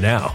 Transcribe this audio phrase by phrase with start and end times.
[0.00, 0.34] now.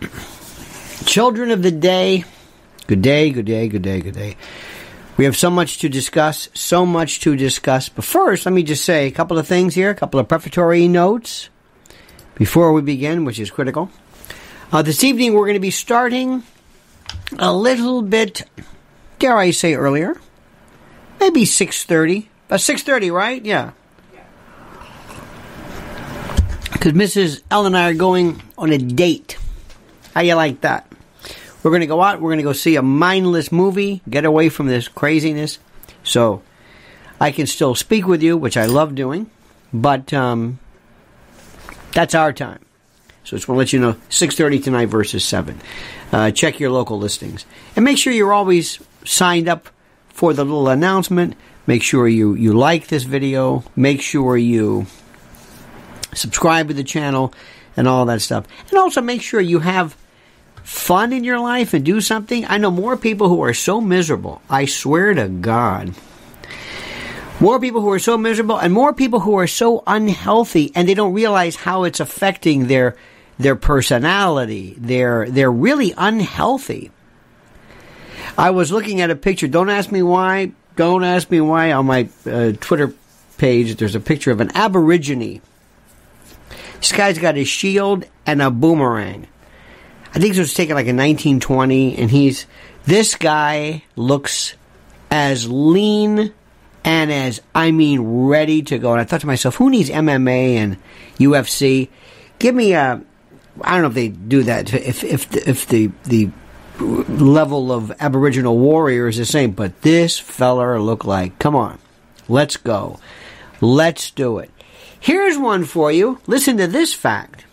[1.04, 2.24] Children of the day,
[2.86, 4.36] good day, good day, good day, good day.
[5.16, 7.88] We have so much to discuss, so much to discuss.
[7.88, 10.88] But first, let me just say a couple of things here, a couple of prefatory
[10.88, 11.50] notes
[12.36, 13.90] before we begin, which is critical.
[14.72, 16.42] Uh, this evening, we're going to be starting
[17.38, 18.48] a little bit,
[19.18, 20.18] dare I say, earlier,
[21.18, 22.30] maybe six thirty.
[22.46, 23.44] About six thirty, right?
[23.44, 23.72] Yeah.
[26.72, 27.42] Because Mrs.
[27.50, 29.36] L and I are going on a date.
[30.14, 30.90] How you like that?
[31.62, 32.20] We're going to go out.
[32.20, 35.58] We're going to go see a mindless movie, get away from this craziness.
[36.02, 36.42] So
[37.20, 39.30] I can still speak with you, which I love doing,
[39.72, 40.58] but um,
[41.92, 42.64] that's our time.
[43.24, 45.60] So just want to let you know, 6.30 tonight versus 7.
[46.10, 47.44] Uh, check your local listings.
[47.76, 49.68] And make sure you're always signed up
[50.08, 51.36] for the little announcement.
[51.66, 53.62] Make sure you, you like this video.
[53.76, 54.86] Make sure you
[56.14, 57.32] subscribe to the channel,
[57.76, 58.46] and all that stuff.
[58.68, 59.96] And also make sure you have
[60.70, 62.46] fun in your life and do something.
[62.46, 64.40] I know more people who are so miserable.
[64.48, 65.94] I swear to God.
[67.40, 70.94] More people who are so miserable and more people who are so unhealthy and they
[70.94, 72.96] don't realize how it's affecting their
[73.36, 74.76] their personality.
[74.78, 76.92] They're they're really unhealthy.
[78.38, 79.48] I was looking at a picture.
[79.48, 80.52] Don't ask me why.
[80.76, 81.72] Don't ask me why.
[81.72, 82.94] On my uh, Twitter
[83.38, 85.42] page, there's a picture of an Aborigine.
[86.78, 89.26] This guy's got a shield and a boomerang.
[90.12, 92.46] I think this was taken like in 1920, and he's
[92.84, 94.54] this guy looks
[95.10, 96.32] as lean
[96.84, 98.92] and as I mean ready to go.
[98.92, 100.76] And I thought to myself, who needs MMA and
[101.18, 101.88] UFC?
[102.38, 103.02] Give me a.
[103.60, 104.72] I don't know if they do that.
[104.72, 106.30] If if the, if the the
[106.80, 111.78] level of Aboriginal warrior is the same, but this feller looked like, come on,
[112.28, 112.98] let's go,
[113.60, 114.50] let's do it.
[114.98, 116.18] Here's one for you.
[116.26, 117.44] Listen to this fact.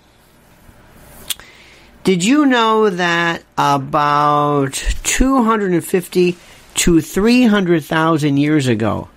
[2.07, 4.71] Did you know that about
[5.03, 6.37] 250
[6.75, 9.09] to 300,000 years ago,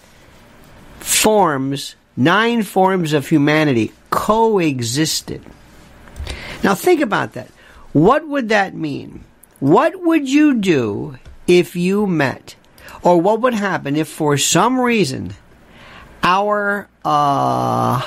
[0.99, 5.43] forms nine forms of humanity coexisted.
[6.63, 7.49] Now think about that.
[7.93, 9.23] What would that mean?
[9.59, 11.17] What would you do
[11.47, 12.55] if you met,
[13.01, 15.33] or what would happen if for some reason
[16.21, 18.01] our uh,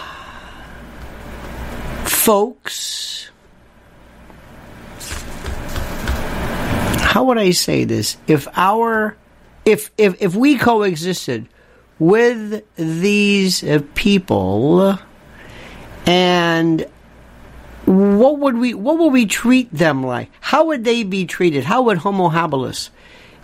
[2.05, 3.00] folks,
[7.21, 8.17] how would I say this?
[8.27, 9.15] If our,
[9.67, 11.47] if if if we coexisted
[11.99, 13.63] with these
[13.95, 14.99] people,
[16.07, 16.87] and
[17.85, 20.31] what would we what would we treat them like?
[20.41, 21.65] How would they be treated?
[21.65, 22.89] How would Homo habilis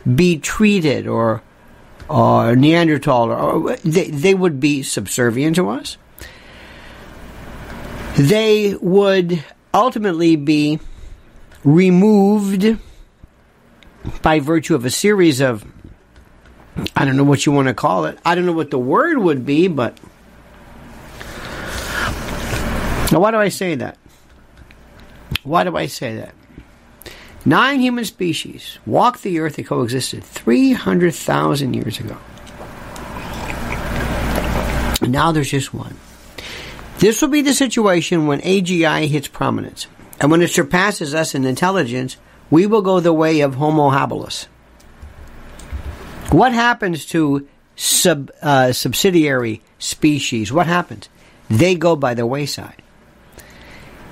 [0.07, 1.43] be treated, or
[2.09, 5.99] or Neanderthal, or they, they would be subservient to us?
[8.17, 9.45] They would
[9.75, 10.81] ultimately be
[11.63, 12.79] removed
[14.23, 15.65] by virtue of a series of
[16.95, 18.19] I don't know what you want to call it.
[18.25, 19.99] I don't know what the word would be, but
[23.11, 23.97] now why do I say that?
[25.43, 26.35] Why do I say that?
[27.45, 32.19] Nine human species walked the earth and coexisted 300,000 years ago.
[35.03, 35.97] Now there's just one.
[36.99, 39.87] This will be the situation when AGI hits prominence.
[40.21, 42.17] And when it surpasses us in intelligence,
[42.51, 44.47] we will go the way of Homo habilis.
[46.31, 47.47] What happens to
[47.77, 50.53] sub, uh, subsidiary species?
[50.53, 51.09] What happens?
[51.49, 52.83] They go by the wayside.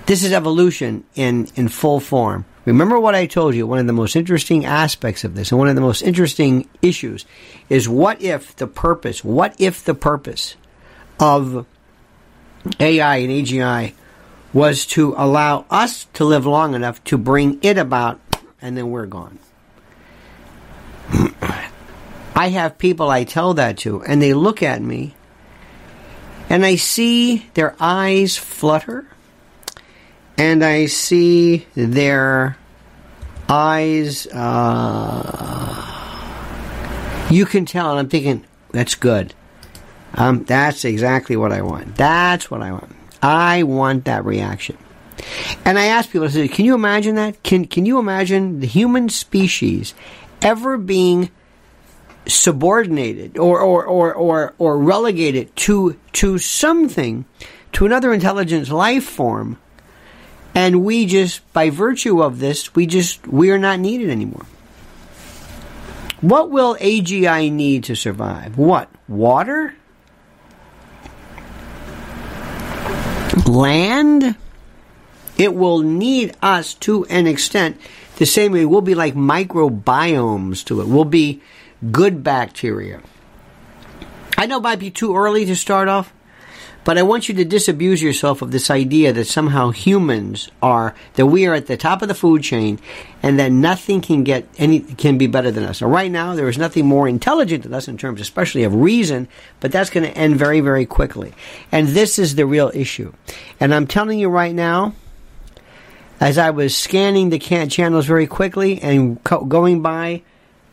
[0.06, 2.44] This is evolution in, in full form.
[2.66, 5.68] Remember what I told you, one of the most interesting aspects of this, and one
[5.68, 7.26] of the most interesting issues,
[7.68, 10.56] is what if the purpose, what if the purpose
[11.20, 11.66] of
[12.80, 13.92] AI and AGI
[14.54, 18.20] was to allow us to live long enough to bring it about,
[18.64, 19.38] and then we're gone.
[22.34, 25.14] I have people I tell that to, and they look at me,
[26.48, 29.06] and I see their eyes flutter,
[30.38, 32.56] and I see their
[33.48, 34.26] eyes.
[34.28, 35.90] Uh,
[37.30, 39.34] you can tell, and I'm thinking, that's good.
[40.14, 41.96] Um, that's exactly what I want.
[41.96, 42.96] That's what I want.
[43.22, 44.78] I want that reaction.
[45.64, 47.42] And I ask people, I can you imagine that?
[47.42, 49.94] Can can you imagine the human species
[50.42, 51.30] ever being
[52.26, 57.24] subordinated or or, or, or, or relegated to to something,
[57.72, 59.58] to another intelligence life form
[60.54, 64.46] and we just, by virtue of this, we just, we are not needed anymore.
[66.20, 68.56] What will AGI need to survive?
[68.56, 68.88] What?
[69.08, 69.74] Water?
[73.46, 74.36] Land?
[75.36, 77.80] It will need us to an extent.
[78.16, 80.86] The same way we'll be like microbiomes to it.
[80.86, 81.42] We'll be
[81.90, 83.02] good bacteria.
[84.38, 86.12] I know it might be too early to start off,
[86.84, 91.26] But I want you to disabuse yourself of this idea that somehow humans are that
[91.26, 92.78] we are at the top of the food chain,
[93.22, 95.78] and that nothing can get any can be better than us.
[95.78, 99.28] So right now, there is nothing more intelligent than us in terms, especially of reason.
[99.60, 101.32] But that's going to end very, very quickly.
[101.72, 103.14] And this is the real issue.
[103.58, 104.94] And I'm telling you right now,
[106.24, 110.22] as I was scanning the can- channels very quickly and co- going by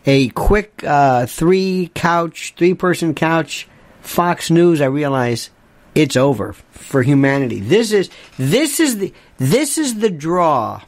[0.05, 3.67] a quick uh, three couch, three person couch,
[3.99, 5.49] Fox News, I realized
[5.93, 7.59] it's over for humanity.
[7.59, 10.83] This is this is the this is the draw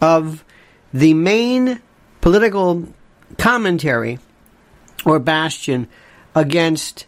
[0.00, 0.44] of
[0.92, 1.80] the main
[2.20, 2.88] political
[3.38, 4.18] commentary
[5.04, 5.86] or bastion
[6.34, 7.06] against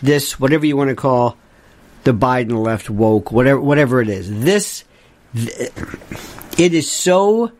[0.00, 1.36] this whatever you want to call
[2.04, 4.44] the Biden left woke whatever whatever it is.
[4.44, 4.85] This th-
[5.36, 7.52] it is so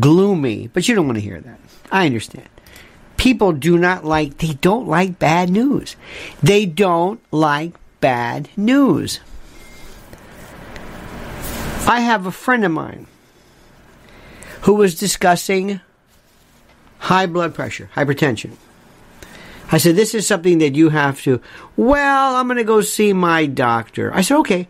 [0.00, 1.60] gloomy, but you don't want to hear that.
[1.90, 2.48] I understand.
[3.16, 5.96] People do not like they don't like bad news.
[6.42, 9.20] They don't like bad news.
[11.86, 13.06] I have a friend of mine
[14.62, 15.80] who was discussing
[16.98, 18.52] high blood pressure, hypertension.
[19.70, 21.40] I said, This is something that you have to.
[21.76, 24.12] Well, I'm going to go see my doctor.
[24.14, 24.68] I said, Okay.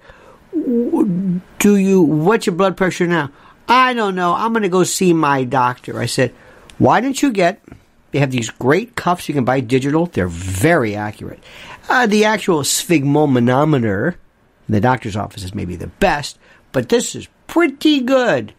[0.55, 3.31] Do you, what's your blood pressure now?
[3.69, 4.35] I don't know.
[4.35, 5.99] I'm going to go see my doctor.
[5.99, 6.35] I said,
[6.79, 7.63] Why don't you get,
[8.13, 10.07] they have these great cuffs you can buy digital.
[10.07, 11.43] They're very accurate.
[11.89, 14.15] Uh, the actual sphygmomanometer
[14.69, 16.39] in the doctor's office is maybe the best,
[16.73, 18.55] but this is pretty good.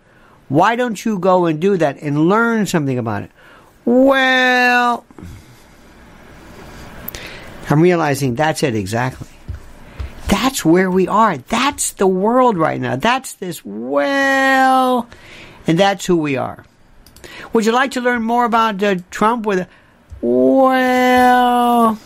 [0.50, 3.32] Why don't you go and do that and learn something about it?
[3.86, 5.06] Well,
[7.70, 9.28] I'm realizing that's it exactly.
[10.27, 11.38] That's where we are.
[11.38, 12.96] That's the world right now.
[12.96, 15.08] That's this well,
[15.67, 16.65] and that's who we are.
[17.53, 19.67] Would you like to learn more about uh, Trump with a
[20.22, 22.00] well?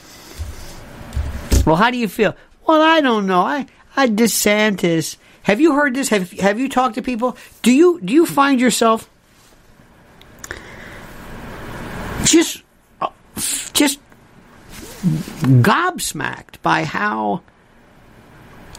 [1.65, 2.35] Well, how do you feel?
[2.67, 3.41] Well, I don't know.
[3.41, 5.17] I, I DeSantis.
[5.43, 6.09] Have you heard this?
[6.09, 7.37] Have Have you talked to people?
[7.61, 9.09] Do you Do you find yourself
[12.25, 12.63] just
[13.01, 13.09] uh,
[13.73, 13.99] just
[15.03, 17.41] gobsmacked by how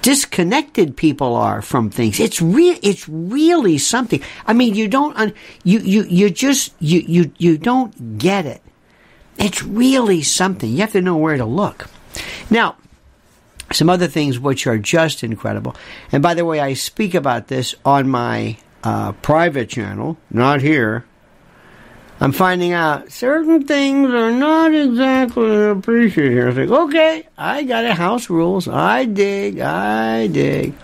[0.03, 2.21] disconnected people are from things.
[2.21, 2.79] It's real.
[2.83, 4.23] It's really something.
[4.47, 5.35] I mean, you don't.
[5.65, 8.63] You you you just you you you don't get it.
[9.39, 10.71] It's really something.
[10.71, 11.89] You have to know where to look.
[12.51, 12.77] Now,
[13.73, 15.77] some other things which are just incredible.
[16.13, 21.05] And by the way, I speak about this on my uh, private channel, not here.
[22.23, 26.49] I'm finding out certain things are not exactly appreciated here.
[26.49, 27.93] It's like, okay, I got it.
[27.93, 28.69] House rules.
[28.69, 29.59] I dig.
[29.59, 30.75] I dig.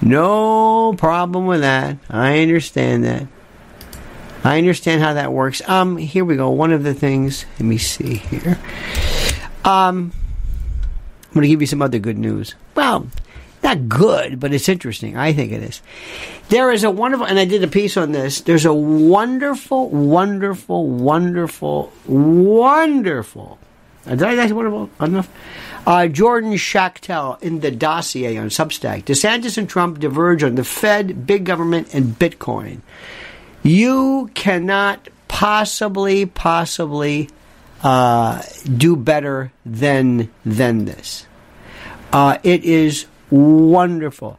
[0.00, 1.98] No problem with that.
[2.10, 3.28] I understand that.
[4.42, 5.62] I understand how that works.
[5.68, 6.50] Um, here we go.
[6.50, 7.46] One of the things.
[7.60, 8.58] Let me see here.
[9.64, 10.12] Um,
[11.22, 12.56] I'm going to give you some other good news.
[12.74, 13.06] Well,
[13.62, 15.16] not good, but it's interesting.
[15.16, 15.82] I think it is.
[16.48, 18.40] There is a wonderful, and I did a piece on this.
[18.40, 23.58] There's a wonderful, wonderful, wonderful, wonderful.
[24.04, 25.30] Did I say wonderful enough?
[25.86, 29.04] Uh, Jordan Schachtel in the dossier on Substack.
[29.04, 32.80] DeSantis and Trump diverge on the Fed, big government, and Bitcoin.
[33.62, 37.30] You cannot possibly, possibly
[37.82, 38.42] uh,
[38.76, 41.26] do better than than this.
[42.12, 44.38] Uh, it is wonderful.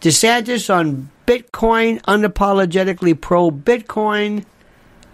[0.00, 4.44] DeSantis on Bitcoin, unapologetically pro Bitcoin,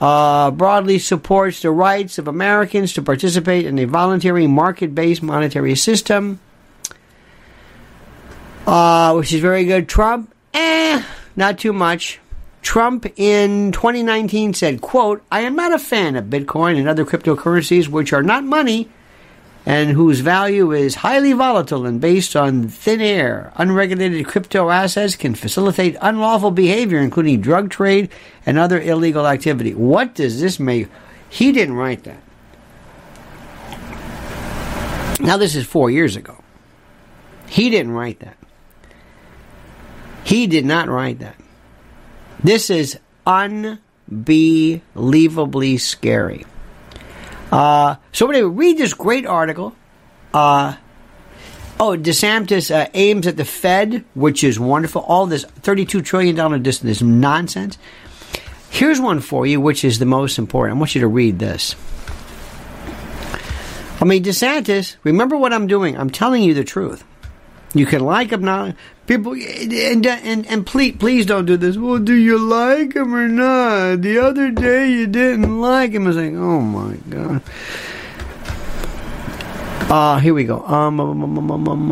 [0.00, 5.74] uh, broadly supports the rights of Americans to participate in a voluntary market based monetary
[5.74, 6.38] system,
[8.66, 9.88] uh, which is very good.
[9.88, 11.02] Trump, eh,
[11.34, 12.20] not too much.
[12.60, 17.88] Trump in 2019 said, quote, I am not a fan of Bitcoin and other cryptocurrencies
[17.88, 18.88] which are not money
[19.66, 23.52] and whose value is highly volatile and based on thin air.
[23.56, 28.10] Unregulated crypto assets can facilitate unlawful behavior, including drug trade
[28.44, 29.72] and other illegal activity.
[29.74, 30.88] What does this make?
[31.30, 32.20] He didn't write that.
[35.20, 36.42] Now, this is four years ago.
[37.48, 38.36] He didn't write that.
[40.24, 41.36] He did not write that.
[42.42, 46.44] This is unbelievably scary.
[47.54, 49.76] Uh, so anyway, read this great article.
[50.32, 50.74] Uh,
[51.78, 55.02] oh, DeSantis uh, aims at the Fed, which is wonderful.
[55.02, 57.78] All this $32 trillion this, this nonsense.
[58.70, 60.76] Here's one for you, which is the most important.
[60.76, 61.76] I want you to read this.
[64.00, 65.96] I mean, DeSantis, remember what I'm doing.
[65.96, 67.04] I'm telling you the truth.
[67.74, 68.74] You can like him now.
[69.06, 71.76] People and and and please please don't do this.
[71.76, 74.02] Well, do you like him or not?
[74.02, 76.04] The other day you didn't like him.
[76.04, 77.42] I was like, oh my god.
[79.90, 80.64] Uh here we go.
[80.64, 81.00] Um,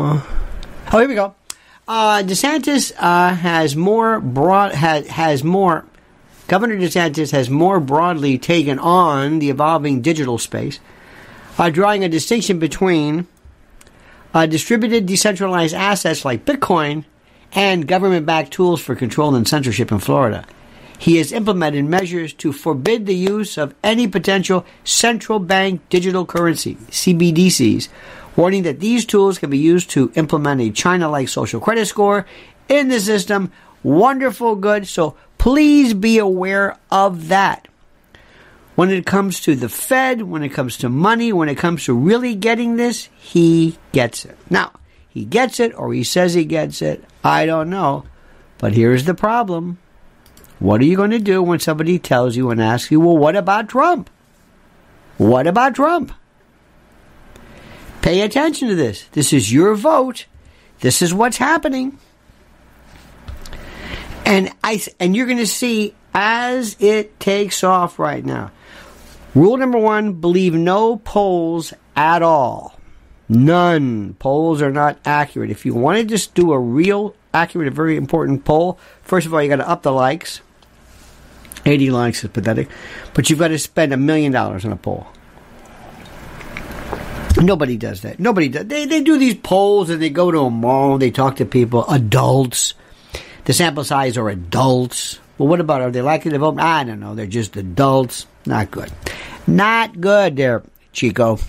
[0.01, 0.21] uh.
[0.91, 1.35] Oh, here we go.
[1.87, 5.85] Uh, DeSantis uh, has more broad has has more.
[6.47, 10.79] Governor DeSantis has more broadly taken on the evolving digital space,
[11.57, 13.27] uh, drawing a distinction between
[14.33, 17.05] uh, distributed decentralized assets like Bitcoin
[17.53, 20.45] and government-backed tools for control and censorship in Florida.
[20.97, 26.75] He has implemented measures to forbid the use of any potential central bank digital currency
[26.75, 27.89] (CBDCs)
[28.35, 32.25] warning that these tools can be used to implement a China like social credit score
[32.69, 33.51] in the system.
[33.83, 34.87] Wonderful, good.
[34.87, 37.67] So please be aware of that.
[38.75, 41.93] When it comes to the Fed, when it comes to money, when it comes to
[41.93, 44.35] really getting this, he gets it.
[44.49, 44.71] Now,
[45.07, 47.03] he gets it or he says he gets it.
[47.23, 48.05] I don't know.
[48.57, 49.77] But here's the problem.
[50.57, 53.35] What are you going to do when somebody tells you and asks you, well, what
[53.35, 54.09] about Trump?
[55.17, 56.13] What about Trump?
[58.01, 59.03] Pay attention to this.
[59.11, 60.25] This is your vote.
[60.79, 61.99] This is what's happening.
[64.25, 68.51] And I and you're going to see as it takes off right now.
[69.35, 72.79] Rule number 1, believe no polls at all.
[73.29, 74.13] None.
[74.15, 75.49] Polls are not accurate.
[75.49, 79.33] If you want to just do a real accurate, a very important poll, first of
[79.33, 80.41] all, you got to up the likes.
[81.65, 82.69] 80 likes is pathetic.
[83.13, 85.07] But you've got to spend a million dollars on a poll.
[87.41, 88.19] Nobody does that.
[88.19, 88.67] Nobody does.
[88.67, 91.45] They, they do these polls and they go to a mall, and they talk to
[91.45, 92.75] people, adults.
[93.45, 95.19] The sample size are adults.
[95.37, 96.59] Well, what about, are they likely to vote?
[96.59, 97.15] I don't know.
[97.15, 98.27] They're just adults.
[98.45, 98.91] Not good.
[99.47, 101.39] Not good there, Chico.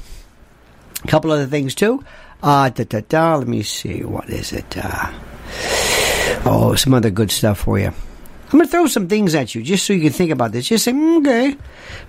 [1.02, 2.04] A couple other things too.
[2.42, 4.02] Uh, da, da, da, let me see.
[4.04, 4.76] What is it?
[4.76, 5.12] Uh,
[6.44, 7.86] oh, some other good stuff for you.
[7.88, 10.68] I'm going to throw some things at you just so you can think about this.
[10.68, 11.56] Just say, okay.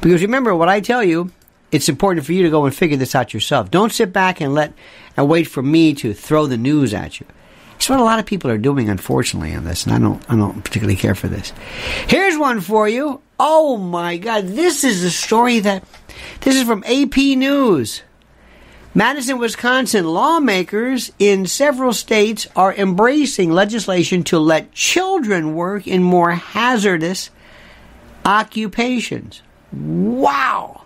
[0.01, 1.31] Because remember what I tell you,
[1.71, 3.71] it's important for you to go and figure this out yourself.
[3.71, 4.73] Don't sit back and let
[5.17, 7.25] and wait for me to throw the news at you.
[7.75, 10.35] It's what a lot of people are doing, unfortunately, on this, and I don't, I
[10.35, 11.53] don't particularly care for this.
[12.07, 13.21] Here's one for you.
[13.39, 15.83] Oh my God, this is a story that
[16.41, 18.01] this is from AP News.
[18.97, 26.31] Madison, Wisconsin lawmakers in several states are embracing legislation to let children work in more
[26.31, 27.29] hazardous
[28.23, 29.41] occupations.
[29.73, 30.83] Wow!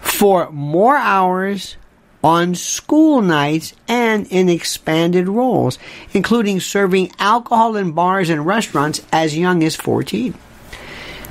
[0.00, 1.76] For more hours
[2.24, 5.78] on school nights and in expanded roles,
[6.14, 10.32] including serving alcohol in bars and restaurants as young as 14.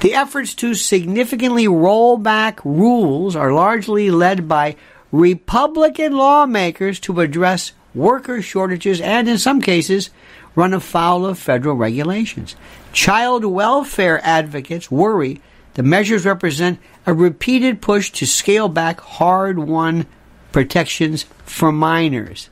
[0.01, 4.75] The efforts to significantly roll back rules are largely led by
[5.11, 10.11] Republican lawmakers to address worker shortages and, in some cases,
[10.53, 12.55] run afoul of federal regulations.
[12.91, 15.41] Child welfare advocates worry
[15.73, 16.77] the measures represent
[17.07, 20.05] a repeated push to scale back hard won
[20.53, 22.49] protections for minors.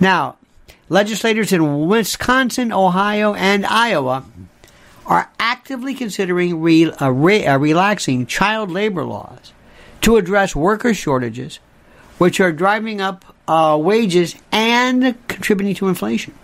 [0.00, 0.38] Now,
[0.88, 4.24] legislators in Wisconsin, Ohio, and Iowa
[5.06, 9.52] are actively considering re- uh, re- uh, relaxing child labor laws
[10.00, 11.60] to address worker shortages,
[12.18, 16.34] which are driving up uh, wages and contributing to inflation.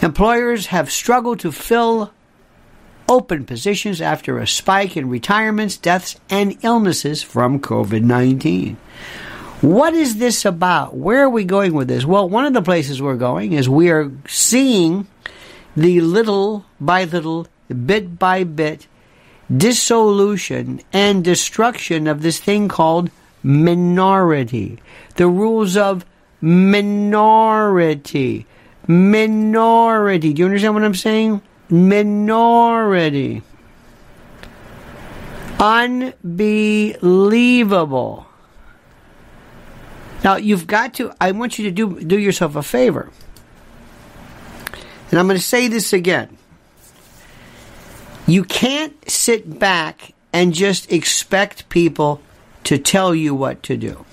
[0.00, 2.12] Employers have struggled to fill
[3.08, 8.76] open positions after a spike in retirements, deaths, and illnesses from COVID 19.
[9.62, 10.94] What is this about?
[10.96, 12.04] Where are we going with this?
[12.04, 15.06] Well, one of the places we're going is we are seeing
[15.76, 18.88] the little by little, bit by bit,
[19.56, 23.12] dissolution and destruction of this thing called
[23.44, 24.80] minority.
[25.14, 26.04] The rules of
[26.40, 28.46] minority.
[28.88, 30.32] Minority.
[30.32, 31.40] Do you understand what I'm saying?
[31.70, 33.42] Minority.
[35.60, 38.26] Unbelievable.
[40.24, 43.10] Now you've got to I want you to do do yourself a favor.
[45.10, 46.38] And I'm going to say this again.
[48.26, 52.22] You can't sit back and just expect people
[52.64, 54.04] to tell you what to do.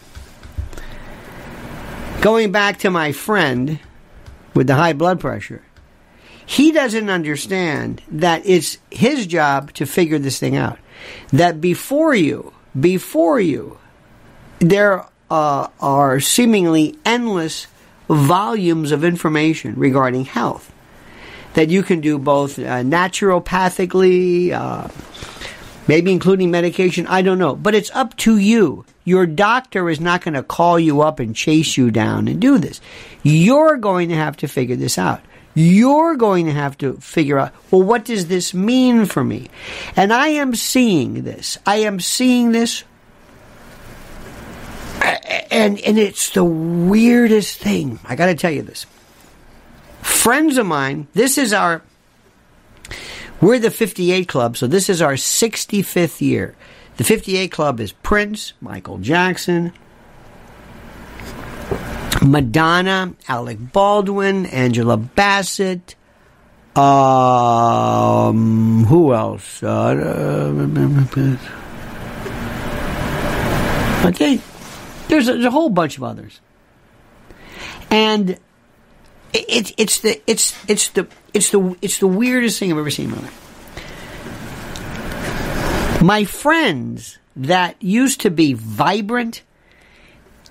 [2.21, 3.79] Going back to my friend
[4.53, 5.63] with the high blood pressure,
[6.45, 10.79] he doesn't understand that it's his job to figure this thing out.
[11.31, 13.77] That before you, before you,
[14.59, 17.67] there uh, are seemingly endless
[18.09, 20.71] volumes of information regarding health
[21.53, 24.87] that you can do both uh, naturopathically, uh,
[25.87, 27.07] maybe including medication.
[27.07, 27.55] I don't know.
[27.55, 28.85] But it's up to you.
[29.03, 32.57] Your doctor is not going to call you up and chase you down and do
[32.59, 32.79] this.
[33.23, 35.21] You're going to have to figure this out.
[35.55, 39.49] You're going to have to figure out, well, what does this mean for me?
[39.95, 41.57] And I am seeing this.
[41.65, 42.83] I am seeing this
[45.01, 47.99] and and it's the weirdest thing.
[48.05, 48.85] I got to tell you this.
[50.01, 51.81] Friends of mine, this is our
[53.41, 56.55] we're the 58 Club, so this is our 65th year.
[56.97, 59.71] The 58 Club is Prince, Michael Jackson,
[62.21, 65.95] Madonna, Alec Baldwin, Angela Bassett,
[66.75, 69.63] um, who else?
[69.63, 70.51] Uh,
[74.01, 74.41] I think
[75.09, 76.39] there's a, there's a whole bunch of others,
[77.91, 78.37] and
[79.33, 83.09] it's it's the it's it's the it's the it's the weirdest thing I've ever seen
[83.09, 83.45] in my life.
[86.01, 89.41] My friends that used to be vibrant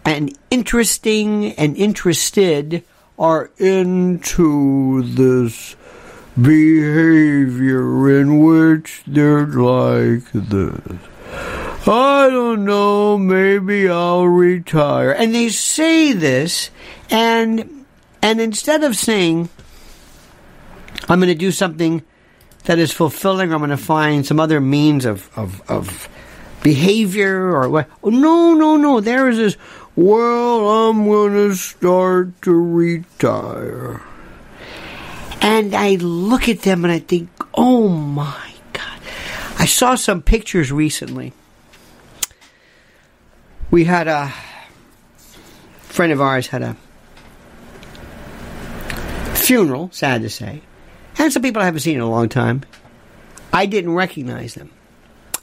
[0.04, 2.84] and interesting and interested
[3.18, 5.76] are into this
[6.40, 10.98] behavior in which they're like this.
[11.88, 15.10] I don't know, maybe I'll retire.
[15.10, 16.70] And they say this
[17.10, 17.86] and
[18.20, 19.48] and instead of saying
[21.08, 22.02] I'm going to do something
[22.64, 26.08] that is fulfilling, or I'm going to find some other means of of, of
[26.62, 27.88] behavior or what.
[28.04, 29.00] No, no, no.
[29.00, 29.56] There is this.
[29.96, 34.02] Well, I'm going to start to retire.
[35.40, 39.00] And I look at them and I think, oh my God.
[39.58, 41.32] I saw some pictures recently.
[43.70, 44.32] We had a
[45.80, 46.76] friend of ours had a
[49.34, 50.62] funeral, sad to say.
[51.18, 52.62] And some people I haven't seen in a long time.
[53.52, 54.70] I didn't recognize them.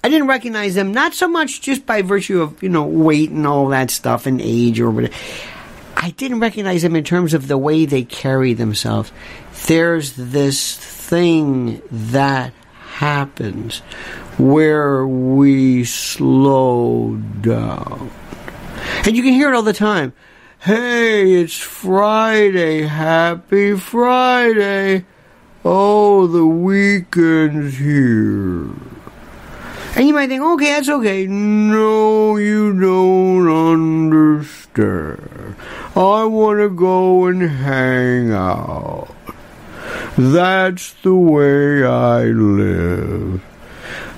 [0.03, 3.45] I didn't recognize them not so much just by virtue of, you know, weight and
[3.45, 5.13] all that stuff and age or whatever.
[5.97, 9.11] I didn't recognize them in terms of the way they carry themselves.
[9.65, 12.53] There's this thing that
[12.95, 13.81] happens
[14.38, 18.12] where we slow down.
[19.06, 20.13] And you can hear it all the time.
[20.60, 22.84] Hey, it's Friday.
[22.84, 25.06] Happy Friday.
[25.63, 28.71] Oh, the weekend's here.
[29.95, 31.26] And you might think, okay, that's okay.
[31.28, 35.56] No, you don't understand.
[35.95, 39.15] I want to go and hang out.
[40.17, 43.41] That's the way I live.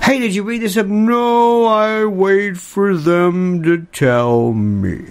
[0.02, 0.86] Hey, did you read this up?
[0.86, 5.04] No, I wait for them to tell me.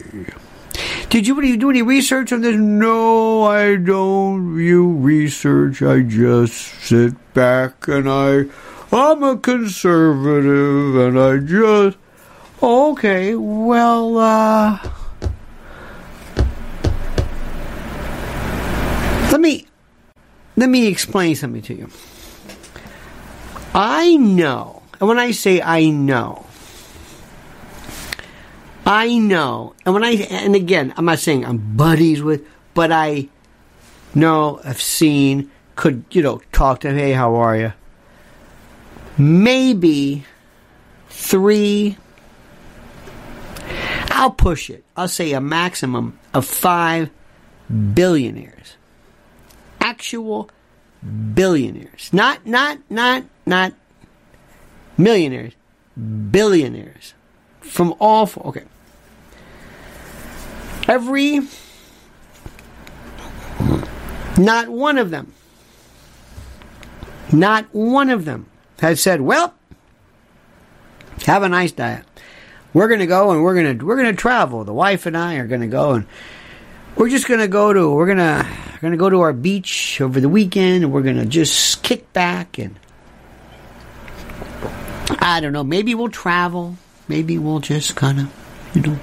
[1.10, 2.58] Did you, do you do any research on this?
[2.58, 5.82] No, I don't view research.
[5.82, 8.46] I just sit back and I,
[8.92, 11.98] I'm a conservative and I just,
[12.62, 14.80] okay, well, uh,
[19.32, 19.68] let me,
[20.56, 21.90] let me explain something to you.
[23.74, 26.46] I know, and when I say I know,
[28.86, 33.30] I know, and when I and again, I'm not saying I'm buddies with, but I
[34.16, 37.74] know, I've seen, could you know, talk to, hey, how are you?
[39.18, 40.26] Maybe
[41.10, 41.98] three.
[44.12, 44.84] I'll push it.
[44.96, 47.10] I'll say a maximum of five
[47.94, 48.78] billionaires,
[49.80, 50.50] actual
[51.34, 53.74] billionaires, not not not not
[54.98, 55.54] millionaires,
[55.96, 57.14] billionaires
[57.62, 58.26] from all.
[58.26, 58.64] Four, okay.
[60.88, 61.42] Every,
[64.38, 65.34] not one of them,
[67.32, 69.54] not one of them has said, well,
[71.26, 72.06] have a nice diet.
[72.74, 74.64] We're going to go and we're going to, we're going to travel.
[74.64, 76.08] The wife and I are going to go and
[76.96, 79.34] we're just going to go to, we're going to, we're going to go to our
[79.34, 82.80] beach over the weekend and we're going to just kick back and
[85.10, 86.78] I don't know, maybe we'll travel.
[87.08, 89.00] Maybe we'll just kind of, you know,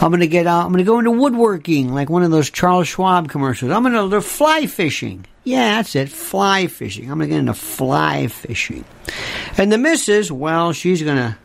[0.00, 0.64] I'm gonna get out.
[0.64, 3.70] I'm gonna go into woodworking, like one of those Charles Schwab commercials.
[3.70, 5.26] I'm gonna do fly fishing.
[5.44, 7.04] Yeah, that's it, fly fishing.
[7.10, 8.84] I'm gonna get into fly fishing.
[9.58, 11.38] And the missus, well, she's gonna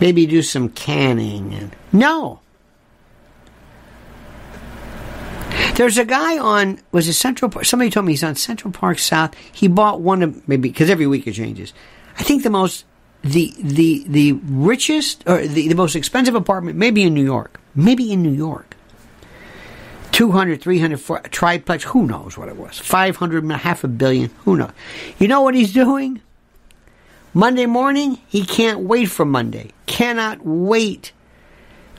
[0.00, 1.54] maybe do some canning.
[1.54, 2.40] And no,
[5.74, 7.64] There's a guy on was it Central Park?
[7.64, 9.34] Somebody told me he's on Central Park South.
[9.52, 11.72] He bought one of maybe because every week it changes.
[12.18, 12.84] I think the most
[13.22, 18.12] the the the richest or the, the most expensive apartment maybe in New York maybe
[18.12, 18.76] in New York.
[20.12, 22.78] 200 300 triplex who knows what it was?
[22.78, 24.70] 500 half a billion who knows?
[25.18, 26.20] You know what he's doing?
[27.32, 29.70] Monday morning he can't wait for Monday.
[29.86, 31.12] Cannot wait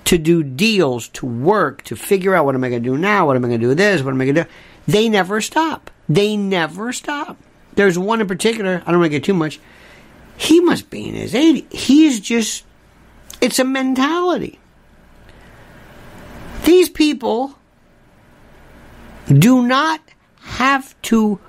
[0.06, 3.26] to do deals to work to figure out what am I going to do now
[3.26, 4.50] what am I going to do this what am I going to do?
[4.88, 5.90] They never stop.
[6.08, 7.38] They never stop.
[7.74, 9.60] There's one in particular I don't want to get too much
[10.38, 11.72] he must be in his 80s.
[11.72, 12.66] He's just,
[13.42, 14.60] it's a mentality.
[16.64, 17.58] These people
[19.28, 20.02] do not
[20.40, 21.40] have to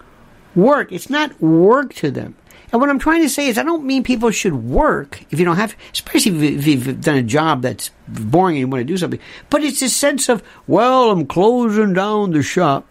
[0.54, 0.92] work.
[0.92, 2.36] It's not work to them.
[2.72, 5.44] And what I'm trying to say is, I don't mean people should work if you
[5.44, 8.96] don't have, especially if you've done a job that's boring and you want to do
[8.96, 9.20] something.
[9.50, 12.86] But it's a sense of, well, I'm closing down the shop.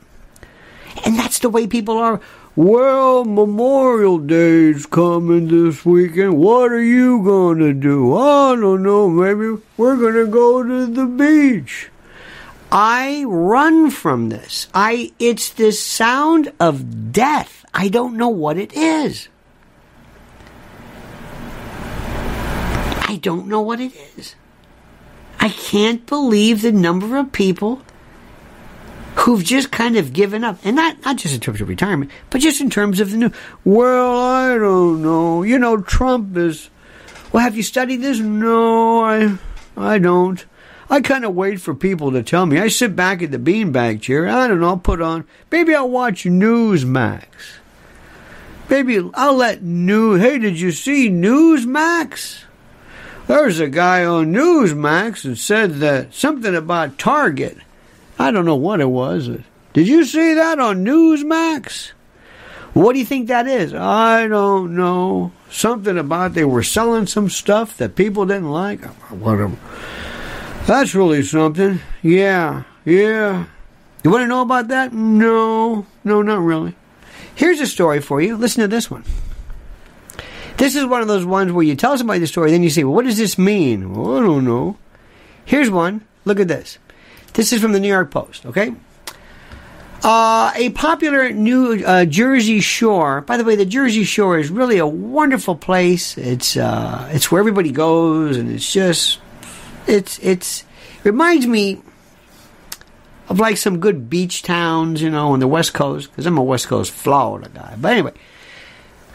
[1.06, 2.22] And that's the way people are.
[2.58, 6.38] Well, Memorial Day's coming this weekend.
[6.38, 8.16] What are you going to do?
[8.16, 9.10] I don't know.
[9.10, 11.90] Maybe we're going to go to the beach.
[12.72, 14.70] I run from this.
[14.74, 17.66] I it's this sound of death.
[17.74, 19.28] I don't know what it is.
[23.08, 24.36] I don't know what it is.
[25.42, 27.82] I can't believe the number of people
[29.16, 32.42] who've just kind of given up, and not not just in terms of retirement, but
[32.42, 33.32] just in terms of the new.
[33.64, 35.44] Well, I don't know.
[35.44, 36.70] You know, Trump is.
[37.32, 38.20] Well, have you studied this?
[38.20, 39.38] No, I
[39.76, 40.46] I don't.
[40.90, 42.60] I kind of wait for people to tell me.
[42.60, 44.28] I sit back at the beanbag chair.
[44.28, 44.68] I don't know.
[44.68, 45.26] I'll put on.
[45.52, 47.26] Maybe I'll watch Newsmax.
[48.70, 50.16] Maybe I'll let New.
[50.16, 52.44] Hey, did you see Newsmax?
[53.28, 57.58] There's a guy on Newsmax that said that something about Target.
[58.18, 59.30] I don't know what it was.
[59.74, 61.92] Did you see that on Newsmax?
[62.74, 63.74] What do you think that is?
[63.74, 65.32] I don't know.
[65.50, 68.82] Something about they were selling some stuff that people didn't like.
[70.66, 71.80] That's really something.
[72.02, 73.46] Yeah, yeah.
[74.04, 74.94] You want to know about that?
[74.94, 76.76] No, no, not really.
[77.34, 78.36] Here's a story for you.
[78.38, 79.04] Listen to this one.
[80.58, 82.84] This is one of those ones where you tell somebody the story, then you say,
[82.84, 83.94] well, what does this mean?
[83.94, 84.78] Well, I don't know.
[85.44, 86.06] Here's one.
[86.24, 86.78] Look at this.
[87.36, 88.74] This is from the New York Post, okay?
[90.02, 93.22] Uh, a popular New uh, Jersey Shore.
[93.22, 96.18] By the way, the Jersey Shore is really a wonderful place.
[96.18, 99.20] It's uh, it's where everybody goes, and it's just
[99.86, 100.62] it's it's
[101.04, 101.82] it reminds me
[103.28, 106.12] of like some good beach towns, you know, on the West Coast.
[106.12, 107.76] Because I'm a West Coast Florida guy.
[107.78, 108.14] But anyway,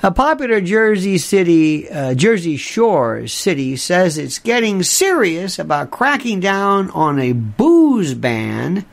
[0.03, 6.91] a popular Jersey City, uh, Jersey Shore city says it's getting serious about cracking down
[6.91, 8.87] on a booze ban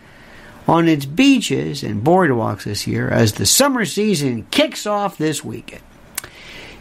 [0.67, 5.81] on its beaches and boardwalks this year as the summer season kicks off this weekend.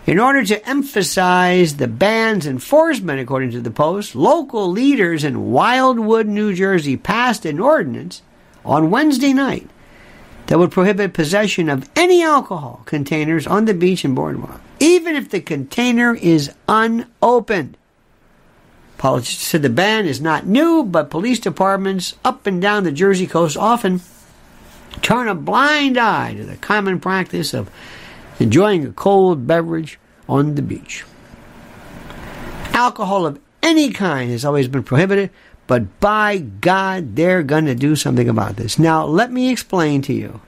[0.06, 6.26] In order to emphasize the ban's enforcement, according to the Post, local leaders in Wildwood,
[6.26, 8.22] New Jersey passed an ordinance
[8.64, 9.68] on Wednesday night
[10.46, 15.28] that would prohibit possession of any alcohol containers on the beach and boardwalk, even if
[15.28, 17.76] the container is unopened.
[18.98, 23.26] Politicians said the ban is not new, but police departments up and down the Jersey
[23.26, 24.00] coast often
[25.02, 27.70] turn a blind eye to the common practice of
[28.38, 31.04] enjoying a cold beverage on the beach.
[32.72, 35.30] Alcohol of any kind has always been prohibited,
[35.66, 38.78] but by God, they're going to do something about this.
[38.78, 40.40] Now, let me explain to you.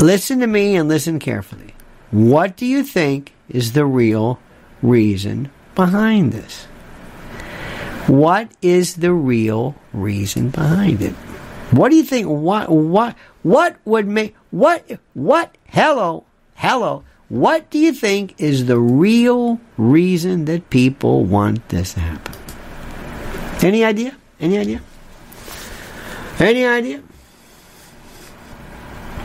[0.00, 1.74] Listen to me and listen carefully.
[2.10, 4.38] What do you think is the real
[4.82, 6.66] reason behind this?
[8.06, 11.14] What is the real reason behind it?
[11.70, 12.26] What do you think?
[12.28, 14.84] What what what would make what
[15.14, 15.56] what?
[15.66, 17.02] Hello, hello.
[17.28, 22.43] What do you think is the real reason that people want this to happen?
[23.62, 24.16] Any idea?
[24.40, 24.80] Any idea?
[26.38, 27.02] Any idea?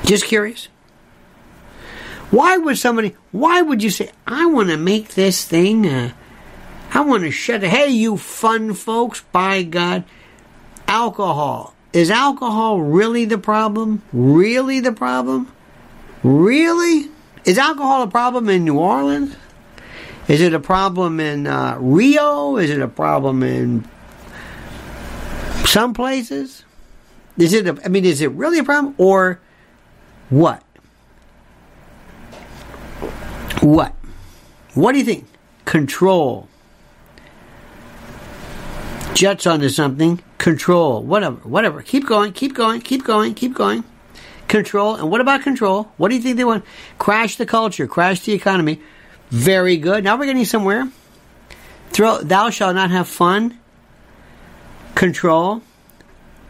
[0.05, 0.69] Just curious.
[2.31, 3.15] Why would somebody?
[3.31, 5.87] Why would you say I want to make this thing?
[5.87, 6.13] Uh,
[6.93, 7.69] I want to shut it.
[7.69, 10.03] Hey, you fun folks, by God.
[10.87, 11.73] Alcohol.
[11.93, 14.03] Is alcohol really the problem?
[14.13, 15.51] Really the problem?
[16.23, 17.09] Really?
[17.45, 19.35] Is alcohol a problem in New Orleans?
[20.27, 22.57] Is it a problem in uh, Rio?
[22.57, 23.87] Is it a problem in
[25.65, 26.63] some places?
[27.37, 27.67] Is it?
[27.67, 29.39] A, I mean, is it really a problem or
[30.29, 30.63] what?
[33.61, 33.93] What?
[34.73, 35.27] What do you think?
[35.65, 36.47] Control.
[39.13, 40.21] Jets onto something.
[40.37, 41.03] Control.
[41.03, 41.37] Whatever.
[41.37, 41.81] Whatever.
[41.81, 42.31] Keep going.
[42.31, 42.81] Keep going.
[42.81, 43.33] Keep going.
[43.33, 43.83] Keep going.
[44.47, 44.95] Control.
[44.95, 45.91] And what about control?
[45.97, 46.63] What do you think they want?
[46.97, 47.87] Crash the culture.
[47.87, 48.81] Crash the economy.
[49.29, 50.03] Very good.
[50.03, 50.89] Now we're getting somewhere.
[51.89, 52.19] Throw.
[52.21, 53.58] Thou shalt not have fun.
[54.95, 55.61] Control.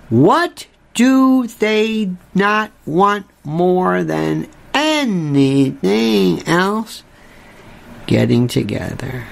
[0.10, 7.04] What do they not want more than anything else?
[8.08, 9.26] Getting together.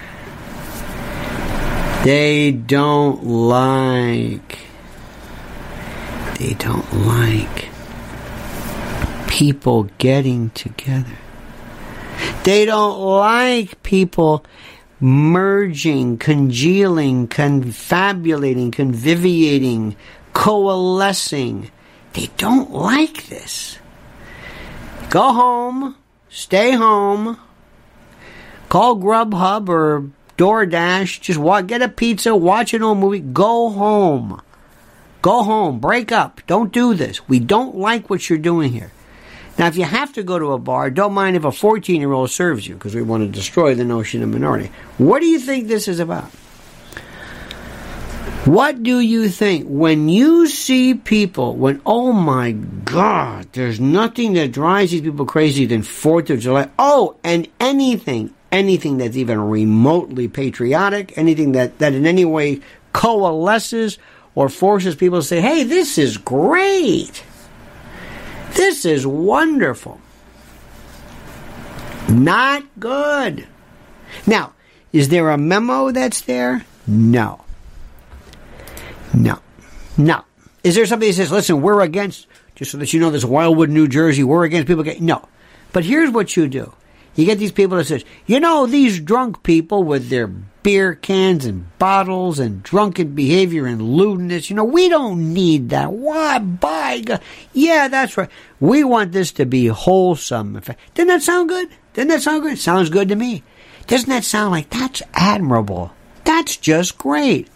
[2.04, 4.60] They don't like.
[6.38, 7.70] They don't like
[9.28, 11.18] people getting together.
[12.44, 14.46] They don't like people
[15.00, 19.96] merging, congealing, confabulating, conviviating,
[20.34, 21.72] coalescing.
[22.14, 23.78] They don't like this.
[25.10, 25.96] Go home,
[26.30, 27.40] stay home,
[28.70, 34.42] call Grubhub or DoorDash, just walk, get a pizza, watch an old movie, go home.
[35.22, 36.42] Go home, break up.
[36.48, 37.28] Don't do this.
[37.28, 38.92] We don't like what you're doing here.
[39.58, 42.12] Now, if you have to go to a bar, don't mind if a 14 year
[42.12, 44.72] old serves you because we want to destroy the notion of minority.
[44.98, 46.30] What do you think this is about?
[48.46, 54.54] What do you think when you see people, when, oh my God, there's nothing that
[54.54, 56.70] drives these people crazy than 4th of July?
[56.80, 62.62] Oh, and anything, anything that's even remotely patriotic, anything that, that in any way
[62.94, 63.98] coalesces
[64.34, 67.24] or forces people to say, hey, this is great.
[68.58, 70.02] This is wonderful.
[72.10, 73.48] Not good.
[74.26, 74.54] Now,
[74.92, 76.66] is there a memo that's there?
[76.88, 77.44] No.
[79.14, 79.40] No.
[79.96, 80.24] No.
[80.64, 83.70] Is there somebody that says, listen, we're against, just so that you know this Wildwood,
[83.70, 85.28] New Jersey, we're against people getting, no.
[85.72, 86.74] But here's what you do.
[87.18, 91.46] You get these people that says, you know, these drunk people with their beer cans
[91.46, 95.92] and bottles and drunken behavior and lewdness, you know, we don't need that.
[95.92, 96.38] Why?
[96.38, 97.22] By God.
[97.54, 98.30] Yeah, that's right.
[98.60, 100.62] We want this to be wholesome.
[100.94, 101.70] Didn't that sound good?
[101.94, 102.60] Didn't that sound good?
[102.60, 103.42] Sounds good to me.
[103.88, 105.92] Doesn't that sound like that's admirable?
[106.24, 107.48] That's just great.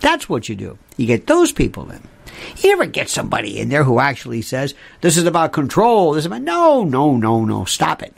[0.00, 0.78] That's what you do.
[0.96, 2.02] You get those people in.
[2.58, 6.12] You never get somebody in there who actually says, this is about control.
[6.12, 8.14] This is about, no, no, no, no, stop it.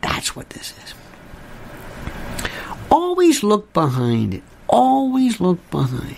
[0.00, 0.94] That's what this is.
[2.90, 4.42] Always look behind it.
[4.68, 6.16] Always look behind.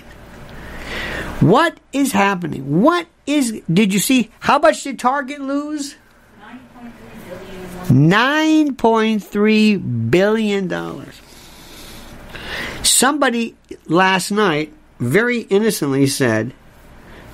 [1.40, 2.80] What is happening?
[2.80, 5.96] What is, did you see, how much did Target lose?
[7.86, 11.04] $9.3 billion.
[12.82, 16.54] Somebody last night very innocently said,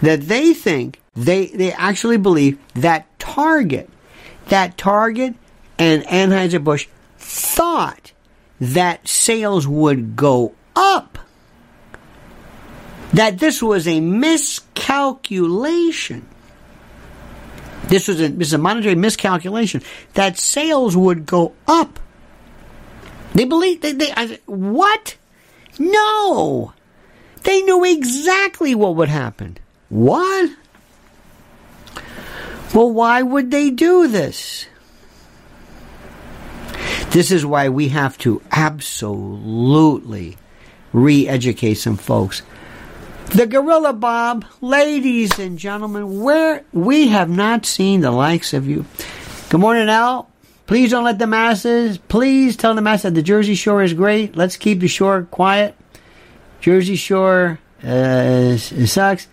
[0.02, 3.90] that they think they they actually believe that Target,
[4.48, 5.34] that Target
[5.78, 6.86] and Anheuser Busch
[7.18, 8.12] thought
[8.60, 11.18] that sales would go up.
[13.12, 16.26] That this was a miscalculation.
[17.88, 19.82] This was a, this is a monetary miscalculation.
[20.14, 21.98] That sales would go up.
[23.34, 25.16] They believe they, they I, what?
[25.78, 26.72] No.
[27.42, 29.56] They knew exactly what would happen.
[29.90, 30.50] What?
[32.72, 34.66] Well, why would they do this?
[37.10, 40.38] This is why we have to absolutely
[40.92, 42.42] re educate some folks.
[43.30, 48.86] The Gorilla Bob, ladies and gentlemen, where we have not seen the likes of you.
[49.48, 50.30] Good morning, Al.
[50.68, 54.36] Please don't let the masses, please tell the masses that the Jersey Shore is great.
[54.36, 55.74] Let's keep the shore quiet.
[56.60, 59.26] Jersey Shore uh, sucks.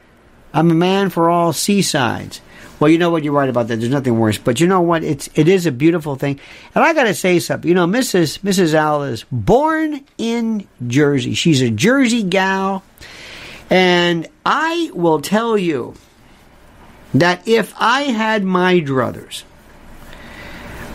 [0.54, 2.42] I'm a man for all seasides.
[2.80, 3.24] Well, you know what?
[3.24, 3.80] You're right about that.
[3.80, 4.38] There's nothing worse.
[4.38, 5.04] But you know what?
[5.04, 6.40] It's it is a beautiful thing.
[6.76, 7.68] And I got to say something.
[7.68, 8.40] You know, Mrs.
[8.40, 8.74] Mrs.
[8.74, 11.34] Al is born in Jersey.
[11.34, 12.84] She's a Jersey gal,
[13.70, 15.96] and I will tell you
[17.16, 19.44] that if I had my druthers,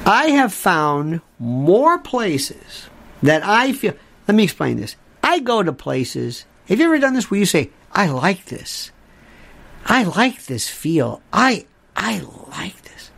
[0.06, 2.88] I have found more places
[3.24, 3.94] that I feel.
[4.28, 4.94] Let me explain this.
[5.22, 6.44] I go to places.
[6.68, 8.92] Have you ever done this where you say, "I like this"?
[9.86, 11.22] I like this feel.
[11.32, 11.66] I
[11.96, 12.20] I
[12.56, 13.10] like this.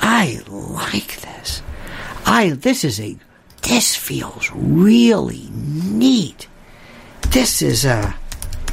[0.00, 1.62] I like this.
[2.26, 3.16] I this is a
[3.62, 6.48] this feels really neat.
[7.28, 8.14] This is a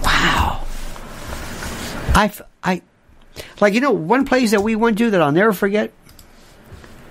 [0.03, 0.63] wow.
[2.15, 2.31] I
[2.63, 2.81] I
[3.61, 5.91] like you know one place that we went to that I'll never forget.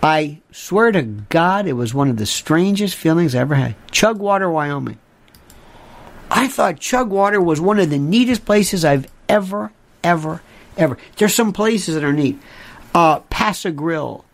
[0.02, 3.74] I swear to God, it was one of the strangest feelings I ever had.
[3.90, 4.98] Chugwater, Wyoming.
[6.30, 10.42] I thought Chugwater was one of the neatest places I've ever, ever,
[10.76, 10.98] ever.
[11.16, 12.38] There's some places that are neat.
[12.94, 14.24] Uh, Pass-a-Grille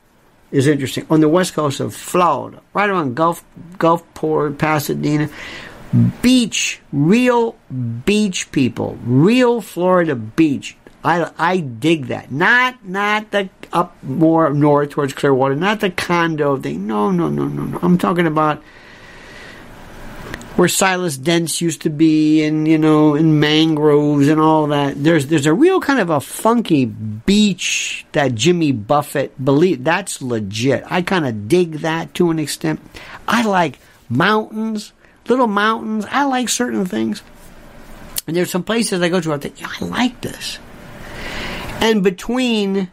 [0.50, 3.44] is interesting on the west coast of Florida, right around Gulf
[3.78, 5.28] Gulfport, Pasadena.
[6.22, 7.56] Beach, real
[8.04, 10.76] beach people, real Florida beach.
[11.04, 12.32] I, I dig that.
[12.32, 16.86] Not not the up more north towards Clearwater, not the condo thing.
[16.86, 17.78] No, no, no, no, no.
[17.82, 18.62] I'm talking about
[20.56, 25.02] where Silas Dent's used to be, and you know, in mangroves and all that.
[25.02, 30.84] There's there's a real kind of a funky beach that Jimmy Buffett believe that's legit.
[30.88, 32.80] I kind of dig that to an extent.
[33.26, 33.78] I like
[34.08, 34.92] mountains,
[35.28, 36.06] little mountains.
[36.08, 37.22] I like certain things,
[38.26, 39.32] and there's some places I go to.
[39.32, 40.58] I think yeah, I like this.
[41.80, 42.90] And between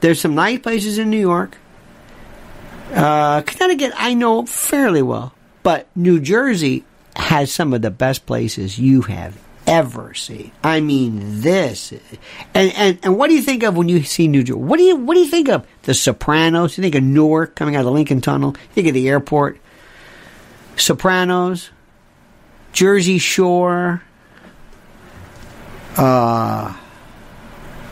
[0.00, 1.56] there's some nice places in New York.
[2.92, 6.84] Uh, Connecticut, I know fairly well, but New Jersey
[7.16, 10.50] has some of the best places you have ever seen.
[10.64, 11.92] I mean, this.
[12.54, 14.58] And, and and what do you think of when you see New Jersey?
[14.58, 16.76] What do you what do you think of The Sopranos?
[16.76, 18.50] You think of Newark coming out of the Lincoln Tunnel?
[18.56, 19.60] You think of the airport?
[20.76, 21.70] Sopranos,
[22.72, 24.02] Jersey Shore.
[25.96, 26.74] Uh,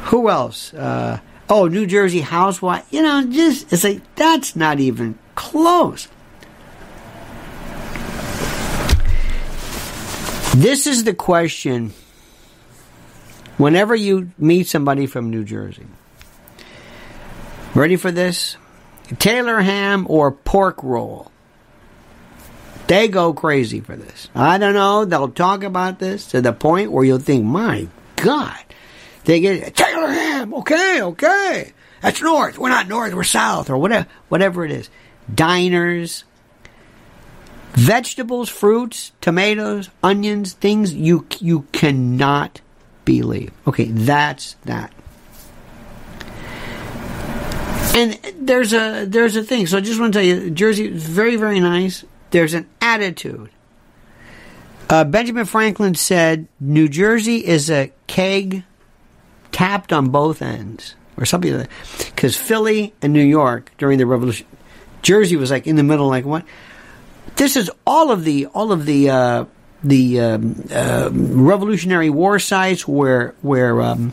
[0.04, 0.72] who else?
[0.72, 2.86] Uh, oh, New Jersey Housewife.
[2.90, 6.08] You know, just it's like that's not even close.
[10.54, 11.92] This is the question
[13.58, 15.86] whenever you meet somebody from New Jersey.
[17.74, 18.56] Ready for this?
[19.18, 21.30] Taylor ham or pork roll?
[22.86, 24.28] They go crazy for this.
[24.34, 25.04] I don't know.
[25.04, 27.86] They'll talk about this to the point where you'll think, my
[28.16, 28.58] God.
[29.24, 30.54] They get Taylor ham.
[30.54, 31.72] Okay, okay.
[32.00, 32.58] That's north.
[32.58, 33.12] We're not north.
[33.12, 34.88] We're south or whatever, whatever it is.
[35.32, 36.24] Diners,
[37.72, 42.60] vegetables, fruits, tomatoes, onions, things you you cannot
[43.04, 43.52] believe.
[43.66, 44.92] Okay, that's that.
[47.94, 49.66] And there's a there's a thing.
[49.66, 52.04] So I just want to tell you, Jersey is very very nice.
[52.30, 53.50] There's an attitude.
[54.90, 58.64] Uh, Benjamin Franklin said, "New Jersey is a keg
[59.52, 64.06] tapped on both ends, or something like that." Because Philly and New York during the
[64.06, 64.46] Revolution,
[65.02, 66.44] Jersey was like in the middle, like what?
[67.38, 69.44] This is all of the all of the uh,
[69.84, 74.12] the um, uh, Revolutionary War sites where where um,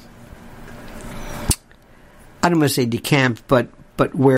[2.43, 3.67] I don't want to say decamped, but
[3.97, 4.37] but where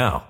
[0.00, 0.29] now.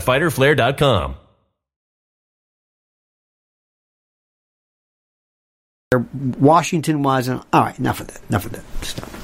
[0.00, 1.14] www.fighterflare.com.
[6.38, 7.28] Washington was.
[7.28, 8.20] And, all right, enough of that.
[8.28, 9.14] Enough of that stuff.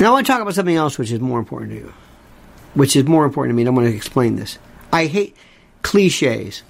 [0.00, 1.92] Now I want to talk about something else which is more important to you.
[2.74, 4.58] which is more important to me, I'm going to explain this.
[4.92, 5.36] I hate
[5.82, 6.62] cliches.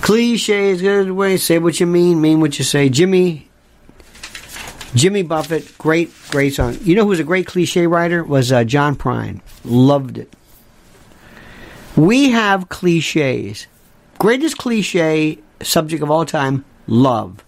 [0.00, 1.36] Cliches, good way.
[1.36, 2.88] Say what you mean, mean what you say.
[2.88, 3.48] Jimmy,
[4.94, 6.78] Jimmy Buffett, great, great song.
[6.82, 8.24] You know who's a great cliche writer?
[8.24, 9.40] Was uh, John Prine.
[9.64, 10.34] Loved it.
[12.00, 13.66] We have cliches.
[14.18, 17.44] Greatest cliche subject of all time: love,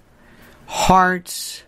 [0.66, 1.62] hearts,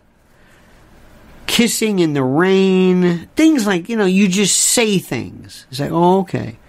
[1.47, 4.05] kissing in the rain, things like you know.
[4.05, 5.65] You just say things.
[5.71, 6.59] It's like, oh, okay.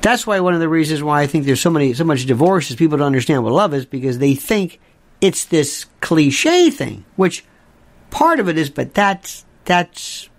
[0.00, 2.70] That's why one of the reasons why I think there's so many so much divorce
[2.70, 4.80] is people don't understand what love is because they think
[5.20, 7.44] it's this cliche thing, which
[8.10, 10.30] part of it is, but that's that's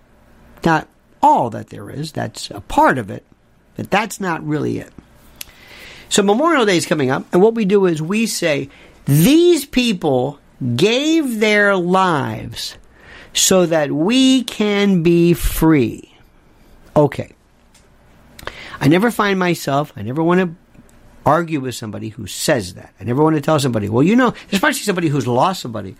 [0.65, 0.87] not
[1.21, 2.11] all that there is.
[2.11, 3.23] That's a part of it,
[3.79, 4.91] but that's not really it.
[6.09, 8.67] So Memorial Day is coming up, and what we do is we say
[9.05, 10.37] these people
[10.75, 12.77] gave their lives
[13.31, 16.13] so that we can be free.
[16.93, 17.31] Okay.
[18.81, 20.53] I never find myself, I never want to
[21.25, 22.93] argue with somebody who says that.
[22.99, 25.95] I never want to tell somebody, well, you know, especially somebody who's lost somebody,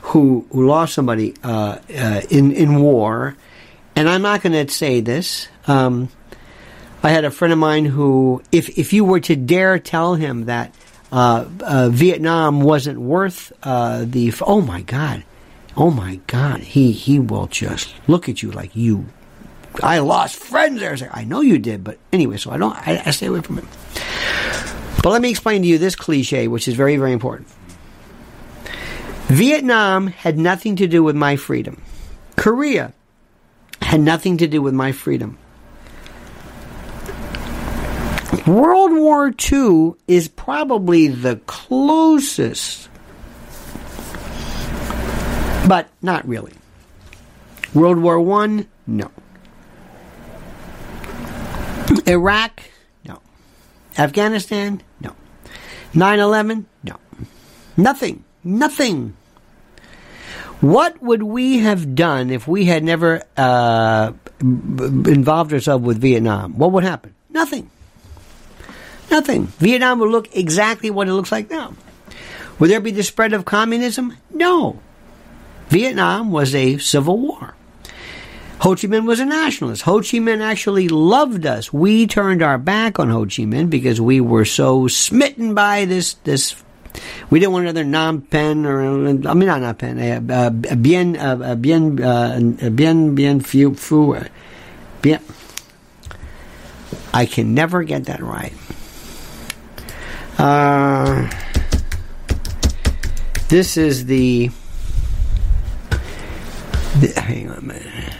[0.00, 3.36] who, who lost somebody uh, uh, in, in war.
[3.96, 5.48] And I'm not going to say this.
[5.66, 6.08] Um,
[7.02, 10.46] I had a friend of mine who, if, if you were to dare tell him
[10.46, 10.74] that
[11.10, 15.24] uh, uh Vietnam wasn't worth uh, the, oh my God,
[15.76, 19.06] oh my God, he, he will just look at you like you
[19.82, 20.90] I lost friends there.
[20.90, 22.76] I, like, I know you did, but anyway, so I don't.
[22.76, 23.64] I, I stay away from it.
[25.02, 27.48] But let me explain to you this cliche, which is very, very important.
[29.26, 31.80] Vietnam had nothing to do with my freedom.
[32.36, 32.92] Korea
[33.80, 35.38] had nothing to do with my freedom.
[38.46, 42.88] World War II is probably the closest,
[45.68, 46.52] but not really.
[47.74, 49.10] World War I, no.
[52.06, 52.62] Iraq?
[53.06, 53.20] No.
[53.96, 54.82] Afghanistan?
[55.00, 55.14] No.
[55.94, 56.66] 9 11?
[56.82, 56.96] No.
[57.76, 58.24] Nothing.
[58.42, 59.16] Nothing.
[60.60, 66.56] What would we have done if we had never uh, involved ourselves with Vietnam?
[66.58, 67.14] What would happen?
[67.30, 67.70] Nothing.
[69.12, 69.48] Nothing.
[69.58, 71.74] Vietnam will look exactly what it looks like now.
[72.58, 74.16] Would there be the spread of communism?
[74.32, 74.80] No.
[75.68, 77.54] Vietnam was a civil war.
[78.60, 79.82] Ho Chi Minh was a nationalist.
[79.82, 81.70] Ho Chi Minh actually loved us.
[81.70, 86.14] We turned our back on Ho Chi Minh because we were so smitten by this
[86.24, 86.56] this.
[87.28, 90.00] We didn't want another Phnom Penh or I mean not Phnom Penh.
[90.00, 94.24] Uh, uh, bien uh, bien uh, bien bien few fu uh,
[95.02, 95.20] bien.
[97.12, 98.54] I can never get that right.
[100.42, 101.30] Uh,
[103.46, 104.50] this is the,
[106.98, 108.12] the hang on a minute.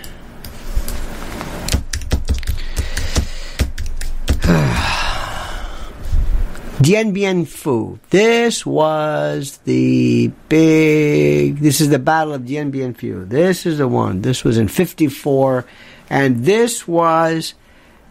[6.81, 7.99] Dien Bien Phu.
[8.11, 13.29] This was the big, this is the Battle of Dien Bien Phu.
[13.29, 14.23] This is the one.
[14.23, 15.65] This was in 54.
[16.09, 17.55] And this was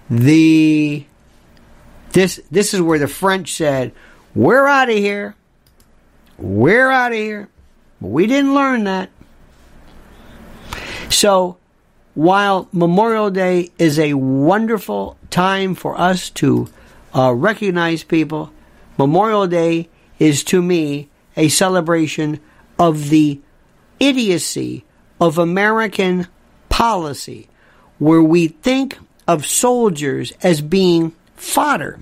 [0.10, 1.06] the,
[2.14, 3.94] this, this is where the French said,
[4.34, 5.36] we're out of here.
[6.38, 7.50] We're out of here.
[8.00, 9.10] But we didn't learn that.
[11.10, 11.58] So,
[12.14, 16.70] while Memorial Day is a wonderful time for us to
[17.14, 18.52] uh, recognize people,
[18.98, 19.90] Memorial Day
[20.20, 22.40] is to me a celebration
[22.80, 23.40] of the
[24.00, 24.86] idiocy
[25.20, 26.28] of American
[26.70, 27.48] policy,
[28.00, 28.98] where we think
[29.28, 32.00] of soldiers as being fodder,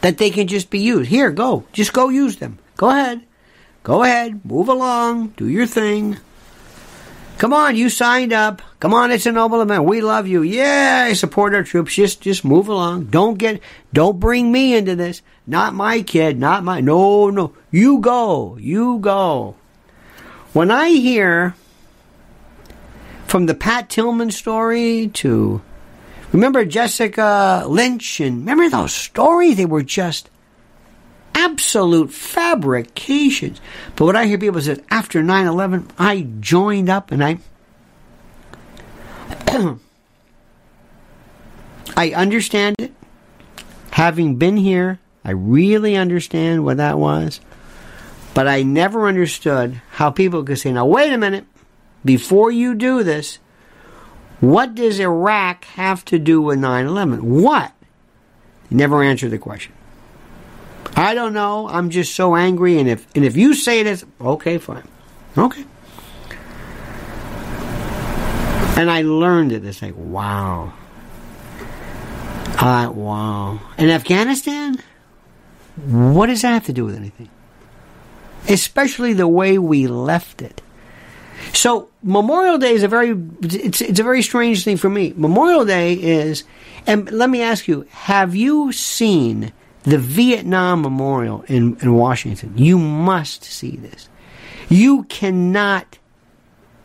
[0.00, 1.10] that they can just be used.
[1.10, 1.64] Here, go.
[1.72, 2.58] Just go use them.
[2.76, 3.22] Go ahead.
[3.82, 4.44] Go ahead.
[4.44, 5.28] Move along.
[5.36, 6.16] Do your thing.
[7.38, 8.62] Come on, you signed up.
[8.78, 9.84] Come on, it's a noble event.
[9.84, 10.42] We love you.
[10.42, 11.94] Yeah, support our troops.
[11.94, 13.06] Just just move along.
[13.06, 13.60] Don't get
[13.92, 15.22] don't bring me into this.
[15.44, 17.52] Not my kid, not my no, no.
[17.72, 18.56] You go.
[18.58, 19.56] You go.
[20.52, 21.56] When I hear
[23.26, 25.62] from the Pat Tillman story to
[26.32, 29.56] remember Jessica Lynch and remember those stories?
[29.56, 30.30] They were just
[31.34, 33.60] absolute fabrications.
[33.96, 37.38] But what I hear people say after 9 11, I joined up and I.
[41.96, 42.92] I understand it.
[43.92, 47.40] Having been here, I really understand what that was.
[48.34, 51.44] But I never understood how people could say, now, wait a minute,
[52.04, 53.38] before you do this,
[54.42, 57.42] what does Iraq have to do with 9 11?
[57.42, 57.72] What?
[58.70, 59.72] never answered the question.
[60.96, 61.68] I don't know.
[61.68, 62.78] I'm just so angry.
[62.78, 64.82] And if and if you say this, okay, fine,
[65.38, 65.64] okay.
[68.76, 69.64] And I learned it.
[69.64, 70.72] It's like wow,
[72.58, 73.60] Uh, wow.
[73.78, 74.76] And Afghanistan?
[75.86, 77.30] What does that have to do with anything?
[78.48, 80.62] Especially the way we left it.
[81.52, 83.10] So Memorial Day is a very
[83.42, 85.12] it's it's a very strange thing for me.
[85.16, 86.44] Memorial Day is
[86.86, 89.52] and let me ask you, have you seen
[89.84, 92.56] the Vietnam Memorial in, in Washington?
[92.56, 94.08] You must see this.
[94.68, 95.98] You cannot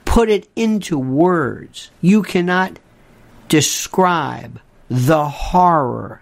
[0.05, 1.91] put it into words.
[2.01, 2.79] You cannot
[3.49, 6.21] describe the horror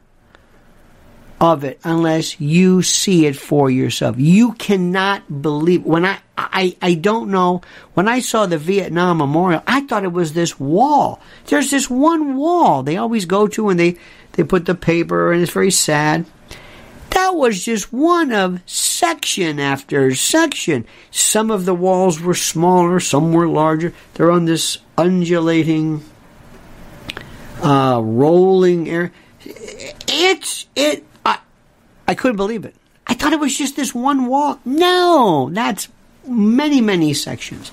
[1.40, 4.16] of it unless you see it for yourself.
[4.18, 7.62] You cannot believe when I I I don't know
[7.94, 11.20] when I saw the Vietnam Memorial, I thought it was this wall.
[11.48, 13.98] There's this one wall they always go to and they
[14.34, 16.26] they put the paper and it's very sad.
[17.12, 20.86] That was just one of section after section.
[21.12, 23.94] Some of the walls were smaller, some were larger.
[24.14, 26.04] They're on this undulating
[27.62, 29.12] uh, rolling air.
[30.08, 31.06] It's it
[32.08, 32.76] I couldn't believe it.
[33.08, 34.60] I thought it was just this one wall.
[34.66, 35.90] No, that's
[36.28, 37.72] many, many sections.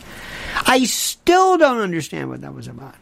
[0.67, 2.95] I still don't understand what that was about.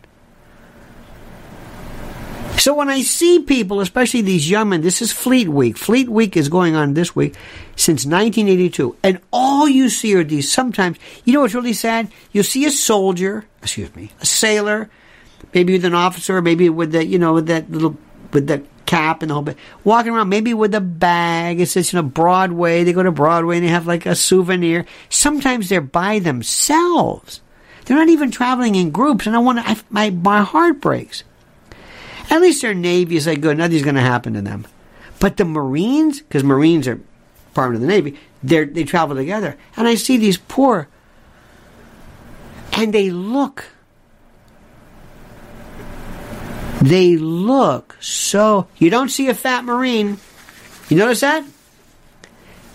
[2.60, 5.78] So when I see people, especially these young men, this is Fleet Week.
[5.78, 7.34] Fleet Week is going on this week
[7.74, 8.96] since 1982.
[9.02, 12.12] And all you see are these sometimes, you know what's really sad?
[12.32, 14.90] You'll see a soldier, excuse me, a sailor,
[15.54, 17.96] maybe with an officer, maybe with that, you know, with that little,
[18.32, 19.56] with the cap and the whole bit.
[19.84, 21.60] Walking around maybe with a bag.
[21.60, 22.84] It says, you know, Broadway.
[22.84, 24.86] They go to Broadway and they have like a souvenir.
[25.08, 27.40] Sometimes they're by themselves.
[27.84, 29.26] They're not even traveling in groups.
[29.26, 31.24] And I want to, my, my heart breaks.
[32.30, 33.58] At least their Navy is like good.
[33.58, 34.66] Nothing's going to happen to them.
[35.18, 37.00] But the Marines, because Marines are
[37.54, 39.56] part of the Navy, they they travel together.
[39.76, 40.88] And I see these poor,
[42.72, 43.66] and they look
[46.80, 48.66] They look so.
[48.78, 50.18] You don't see a fat Marine.
[50.88, 51.44] You notice that?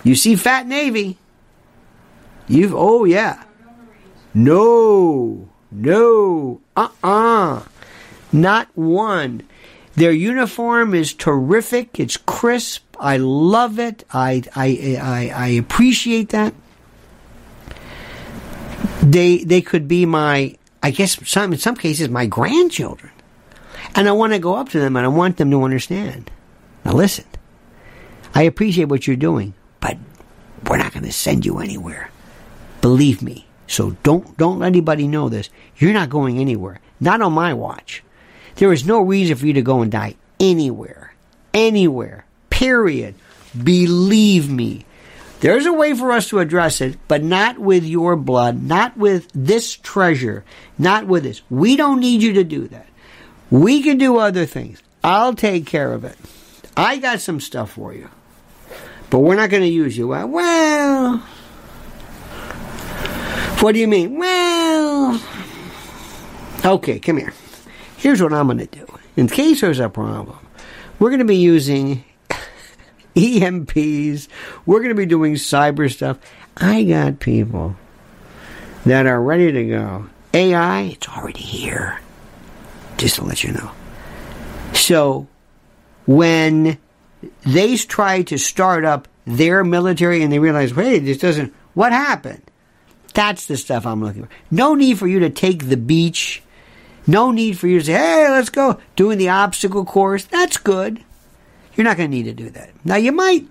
[0.04, 1.18] You see fat Navy.
[2.48, 3.44] You've, oh yeah.
[4.34, 7.56] No, no, uh uh-uh.
[7.56, 7.64] uh.
[8.32, 9.44] Not one.
[9.96, 12.00] Their uniform is terrific.
[12.00, 12.84] It's crisp.
[13.00, 14.04] I love it.
[14.12, 16.54] I, I, I, I appreciate that.
[19.02, 23.12] They, they could be my, I guess some, in some cases, my grandchildren.
[23.94, 26.32] And I want to go up to them and I want them to understand.
[26.84, 27.26] Now listen,
[28.34, 29.98] I appreciate what you're doing, but
[30.68, 32.10] we're not going to send you anywhere.
[32.82, 33.46] Believe me.
[33.68, 35.50] So don't don't let anybody know this.
[35.78, 36.80] You're not going anywhere.
[37.00, 38.04] Not on my watch.
[38.56, 41.14] There is no reason for you to go and die anywhere.
[41.54, 42.26] Anywhere.
[42.50, 43.16] Period.
[43.62, 44.86] Believe me.
[45.42, 49.30] There's a way for us to address it, but not with your blood, not with
[49.34, 50.44] this treasure,
[50.78, 51.42] not with this.
[51.50, 52.88] We don't need you to do that.
[53.52, 54.82] We can do other things.
[55.04, 56.18] I'll take care of it.
[56.76, 58.10] I got some stuff for you.
[59.10, 60.08] But we're not going to use you.
[60.08, 61.18] Well,
[63.60, 64.18] what do you mean?
[64.18, 65.22] Well,
[66.66, 67.34] okay, come here.
[67.98, 68.86] Here's what I'm going to do.
[69.16, 70.38] In case there's a problem,
[71.00, 72.04] we're going to be using
[73.16, 74.28] EMPs.
[74.66, 76.18] We're going to be doing cyber stuff.
[76.58, 77.76] I got people
[78.86, 80.10] that are ready to go.
[80.34, 82.00] AI, it's already here
[82.98, 83.72] just to let you know.
[84.74, 85.28] So,
[86.06, 86.78] when
[87.44, 92.44] they try to start up their military and they realize, hey, this doesn't, what happened?
[93.14, 94.30] That's the stuff I'm looking for.
[94.52, 96.44] No need for you to take the beach.
[97.08, 98.80] No need for you to say, hey, let's go.
[98.96, 100.26] Doing the obstacle course.
[100.26, 101.04] That's good.
[101.76, 102.72] You're not going to need to do that.
[102.84, 103.48] Now, you might,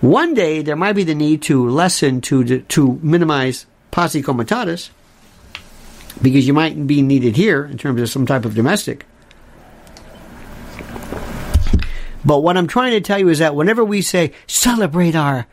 [0.00, 4.90] one day, there might be the need to lessen, to, to minimize posse comitatus
[6.22, 9.06] because you might be needed here in terms of some type of domestic.
[12.24, 15.46] But what I'm trying to tell you is that whenever we say celebrate our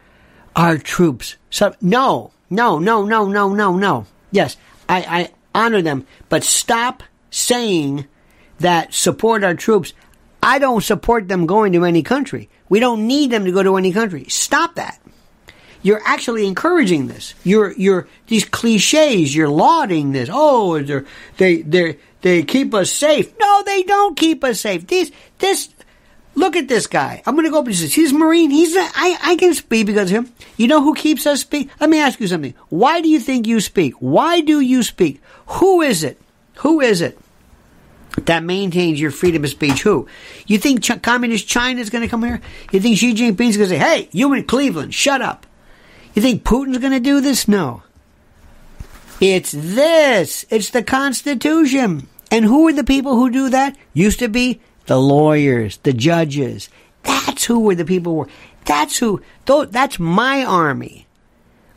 [0.56, 4.06] our troops, so, no, no, no, no, no, no, no.
[4.32, 8.08] Yes, I, I honor them, but stop saying
[8.60, 9.94] that support our troops.
[10.42, 12.50] I don't support them going to any country.
[12.70, 14.26] We don't need them to go to any country.
[14.30, 15.00] Stop that
[15.86, 17.36] you're actually encouraging this.
[17.44, 19.36] You're you're these cliches.
[19.36, 20.30] You're lauding this.
[20.34, 20.82] Oh,
[21.38, 23.32] they they they keep us safe.
[23.40, 24.88] No, they don't keep us safe.
[24.88, 25.70] These this.
[26.38, 27.22] Look at this guy.
[27.26, 28.50] I'm going to go up and say, he's Marine.
[28.50, 30.34] He's a, I, I can speak because of him.
[30.58, 31.70] You know who keeps us speak?
[31.80, 32.54] Let me ask you something.
[32.68, 33.94] Why do you think you speak?
[34.00, 35.22] Why do you speak?
[35.46, 36.20] Who is it?
[36.56, 37.18] Who is it?
[38.24, 39.84] that maintains your freedom of speech.
[39.84, 40.08] Who?
[40.48, 42.42] You think Ch- communist China is going to come here?
[42.72, 45.46] You think Xi Jinping is going to say, "Hey, you in Cleveland, shut up"?
[46.16, 47.48] You think Putin's going to do this?
[47.48, 47.84] No.
[49.22, 50.46] It's this.
[50.50, 52.08] It's the Constitution.
[52.32, 53.78] And who are the people who do that?
[53.94, 56.70] Used to be the lawyers, the judges.
[57.04, 58.30] That's who were the people were.
[58.66, 59.22] That's who.
[59.46, 61.06] That's my army.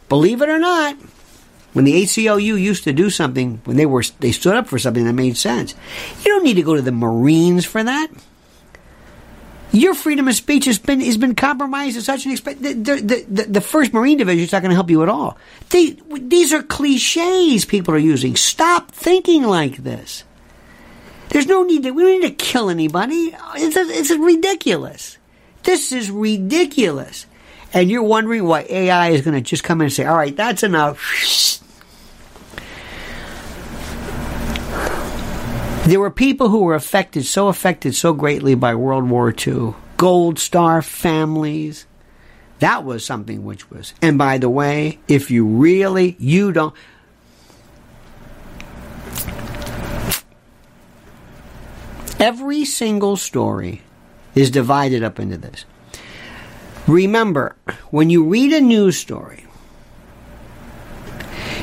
[0.08, 0.96] Believe it or not,
[1.74, 5.04] when the ACLU used to do something, when they were they stood up for something
[5.04, 5.74] that made sense,
[6.24, 8.08] you don't need to go to the Marines for that.
[9.72, 12.62] Your freedom of speech has been has been compromised to such an extent.
[12.62, 15.36] The, the, the, the first Marine Division is not going to help you at all.
[15.68, 18.34] These are cliches people are using.
[18.36, 20.24] Stop thinking like this.
[21.28, 21.90] There's no need to.
[21.90, 23.36] We don't need to kill anybody.
[23.56, 25.18] It's it's ridiculous.
[25.64, 27.26] This is ridiculous.
[27.74, 30.34] And you're wondering why AI is going to just come in and say, "All right,
[30.34, 30.98] that's enough."
[35.88, 39.72] There were people who were affected, so affected so greatly by World War II.
[39.96, 41.86] Gold Star families.
[42.58, 43.94] That was something which was.
[44.02, 46.74] And by the way, if you really, you don't.
[52.20, 53.80] Every single story
[54.34, 55.64] is divided up into this.
[56.86, 57.56] Remember,
[57.90, 59.46] when you read a news story,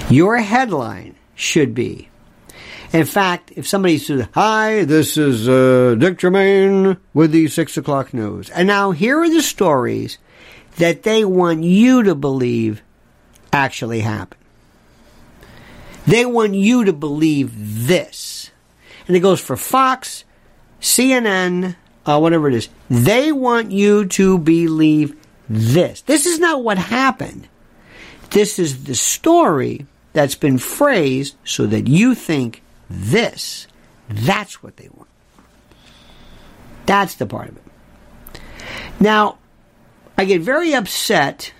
[0.09, 2.09] your headline should be
[2.95, 8.13] in fact, if somebody says, Hi, this is uh, Dick Germain with the 6 o'clock
[8.13, 8.49] news.
[8.49, 10.17] And now here are the stories
[10.77, 12.81] that they want you to believe
[13.51, 14.41] actually happened.
[16.07, 18.51] They want you to believe this.
[19.07, 20.23] And it goes for Fox,
[20.79, 21.75] CNN,
[22.05, 22.69] uh, whatever it is.
[22.89, 25.15] They want you to believe
[25.49, 26.01] this.
[26.01, 27.47] This is not what happened.
[28.31, 33.67] This is the story that's been phrased so that you think this.
[34.09, 35.09] That's what they want.
[36.85, 37.63] That's the part of it.
[38.99, 39.37] Now,
[40.17, 41.53] I get very upset,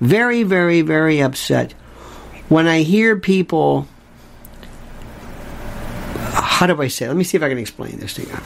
[0.00, 1.72] very, very, very upset
[2.48, 3.86] when I hear people.
[6.16, 7.04] How do I say?
[7.04, 7.08] It?
[7.08, 8.36] Let me see if I can explain this to you.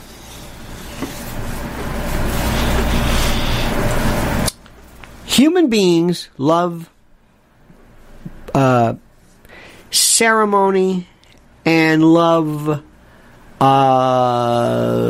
[5.25, 6.89] Human beings love
[8.53, 8.95] uh,
[9.89, 11.07] ceremony
[11.69, 12.83] and love
[13.61, 15.05] uh,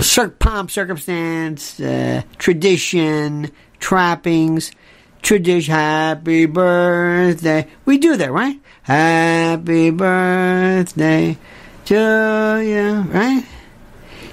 [0.00, 4.72] cir- pomp, circumstance, uh, tradition, trappings,
[5.20, 5.74] tradition.
[5.74, 7.68] Happy birthday.
[7.84, 8.58] We do that, right?
[8.84, 11.36] Happy birthday
[11.84, 13.44] to you, right?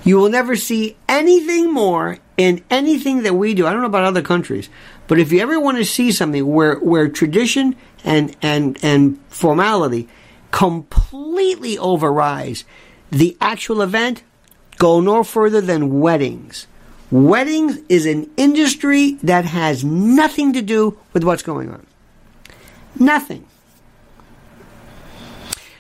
[0.05, 3.67] You will never see anything more in anything that we do.
[3.67, 4.69] I don't know about other countries,
[5.09, 7.75] but if you ever want to see something where, where tradition
[8.05, 10.07] and, and, and formality
[10.51, 12.63] completely overrides
[13.09, 14.23] the actual event,
[14.77, 16.67] go no further than weddings.
[17.09, 21.85] Weddings is an industry that has nothing to do with what's going on.
[22.97, 23.45] Nothing.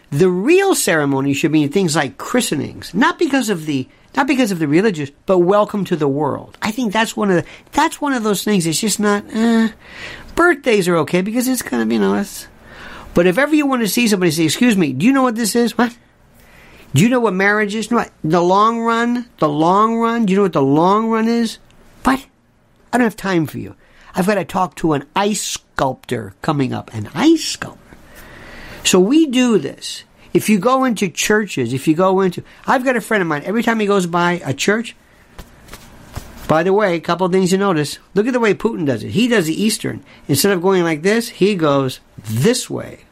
[0.09, 4.59] The real ceremony should be things like christenings, not because of the not because of
[4.59, 6.57] the religious, but welcome to the world.
[6.61, 8.65] I think that's one of the, that's one of those things.
[8.65, 9.23] It's just not.
[9.31, 9.69] Eh.
[10.35, 12.15] Birthdays are okay because it's kind of you know.
[12.15, 12.47] It's,
[13.13, 15.35] but if ever you want to see somebody say, "Excuse me, do you know what
[15.35, 15.95] this is?" What?
[16.93, 17.89] Do you know what marriage is?
[17.89, 18.11] what?
[18.23, 19.29] The long run.
[19.39, 20.25] The long run.
[20.25, 21.57] Do you know what the long run is?
[22.03, 22.25] What?
[22.91, 23.75] I don't have time for you.
[24.13, 26.93] I've got to talk to an ice sculptor coming up.
[26.93, 27.79] An ice sculptor.
[28.83, 30.03] So we do this.
[30.33, 33.43] If you go into churches, if you go into, I've got a friend of mine.
[33.45, 34.95] Every time he goes by a church,
[36.51, 37.97] by the way, a couple of things you notice.
[38.13, 39.11] Look at the way Putin does it.
[39.11, 40.03] He does the Eastern.
[40.27, 43.05] Instead of going like this, he goes this way.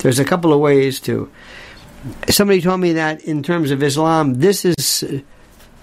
[0.00, 1.30] There's a couple of ways to.
[2.28, 5.22] Somebody told me that in terms of Islam, this is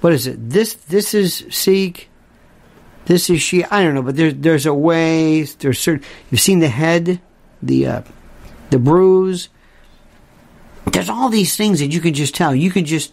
[0.01, 0.51] what is it?
[0.51, 2.11] This this is Sikh.
[3.05, 3.67] This is Shia.
[3.71, 5.41] I don't know, but there's there's a way.
[5.45, 6.05] There's certain.
[6.29, 7.21] You've seen the head,
[7.63, 8.01] the uh,
[8.69, 9.49] the bruise.
[10.91, 12.53] There's all these things that you can just tell.
[12.53, 13.11] You can just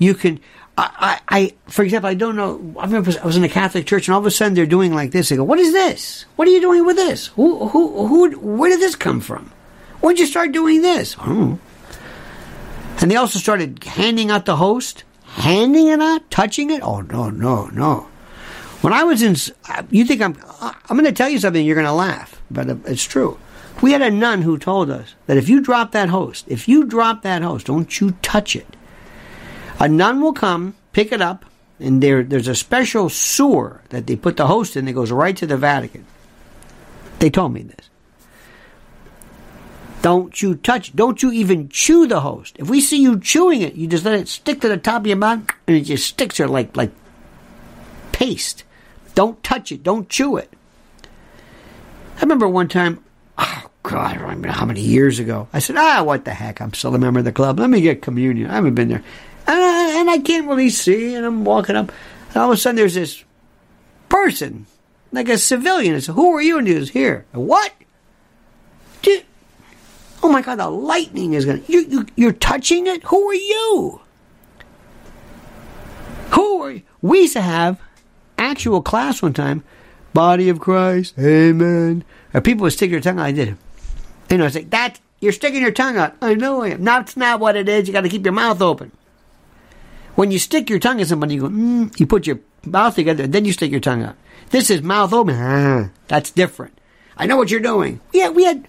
[0.00, 0.40] you can.
[0.76, 2.74] I, I, for example, I don't know.
[2.78, 4.92] I remember I was in a Catholic church, and all of a sudden they're doing
[4.92, 5.28] like this.
[5.28, 6.24] They go, "What is this?
[6.36, 7.28] What are you doing with this?
[7.28, 8.30] Who, who, who?
[8.38, 9.52] Where did this come from?
[10.00, 11.16] When'd you start doing this?"
[13.00, 16.82] And they also started handing out the host, handing it out, touching it.
[16.82, 18.08] Oh no, no, no!
[18.80, 19.36] When I was in,
[19.68, 20.36] uh, you think I'm?
[20.60, 21.64] Uh, I'm going to tell you something.
[21.64, 23.38] You're going to laugh, but it's true.
[23.80, 26.84] We had a nun who told us that if you drop that host, if you
[26.84, 28.76] drop that host, don't you touch it.
[29.80, 31.44] A nun will come, pick it up,
[31.80, 35.36] and there, there's a special sewer that they put the host in that goes right
[35.36, 36.06] to the Vatican.
[37.18, 37.90] They told me this.
[40.02, 42.56] Don't you touch, don't you even chew the host.
[42.58, 45.06] If we see you chewing it, you just let it stick to the top of
[45.06, 46.90] your mouth and it just sticks there like, like
[48.12, 48.64] paste.
[49.14, 50.52] Don't touch it, don't chew it.
[52.18, 53.02] I remember one time,
[53.38, 56.60] oh God, I don't remember how many years ago, I said, ah, what the heck,
[56.60, 57.58] I'm still a member of the club.
[57.58, 58.50] Let me get communion.
[58.50, 59.04] I haven't been there.
[60.04, 61.90] And I, can't really see, and I'm walking up.
[62.28, 63.24] And all of a sudden, there's this
[64.10, 64.66] person,
[65.12, 65.98] like a civilian.
[65.98, 66.58] Who are you?
[66.58, 67.24] And he was here.
[67.32, 67.72] What?
[70.22, 71.72] Oh my God, the lightning is going to.
[71.72, 73.02] You, you, you're touching it?
[73.04, 74.02] Who are you?
[76.32, 76.82] Who are you?
[77.00, 77.80] We used to have
[78.36, 79.64] actual class one time.
[80.12, 82.04] Body of Christ, Amen.
[82.34, 83.24] And people would stick their tongue out.
[83.24, 83.56] I did.
[84.30, 85.00] You know, it's like that.
[85.22, 86.14] You're sticking your tongue out.
[86.20, 86.84] I know I am.
[86.84, 87.88] That's not what it is.
[87.88, 88.92] You got to keep your mouth open.
[90.14, 91.48] When you stick your tongue at somebody, you go.
[91.48, 94.16] Mm, you put your mouth together, then you stick your tongue out.
[94.50, 95.34] This is mouth open.
[95.36, 96.78] Ah, that's different.
[97.16, 98.00] I know what you're doing.
[98.12, 98.68] Yeah, we had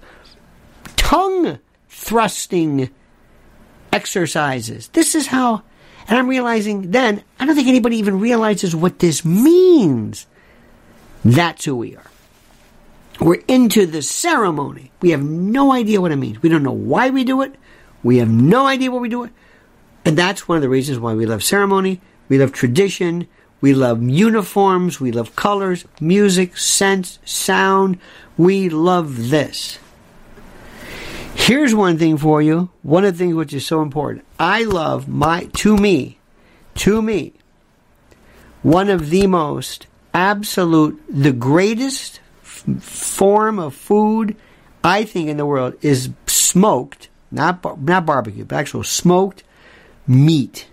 [0.95, 2.89] tongue thrusting
[3.91, 4.89] exercises.
[4.89, 5.63] This is how.
[6.07, 10.27] And I'm realizing then, I don't think anybody even realizes what this means.
[11.23, 12.11] That's who we are.
[13.19, 14.91] We're into the ceremony.
[15.01, 16.43] We have no idea what it means.
[16.43, 17.55] We don't know why we do it.
[18.03, 19.31] We have no idea what we do it.
[20.05, 21.99] And that's one of the reasons why we love ceremony.
[22.29, 23.27] We love tradition.
[23.59, 24.99] We love uniforms.
[24.99, 27.97] We love colors, music, scents, sound.
[28.37, 29.79] We love this.
[31.33, 32.69] Here's one thing for you.
[32.83, 34.25] One of the things which is so important.
[34.39, 36.19] I love my, to me,
[36.75, 37.33] to me,
[38.61, 44.35] one of the most absolute, the greatest f- form of food
[44.83, 49.43] I think in the world is smoked, not bar- not barbecue, but actual smoked
[50.07, 50.67] meat.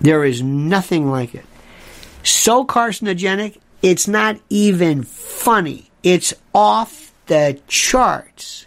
[0.00, 1.44] There is nothing like it.
[2.22, 5.90] So carcinogenic, it's not even funny.
[6.02, 8.66] It's off the charts.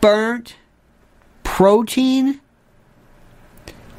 [0.00, 0.56] Burnt
[1.42, 2.40] protein,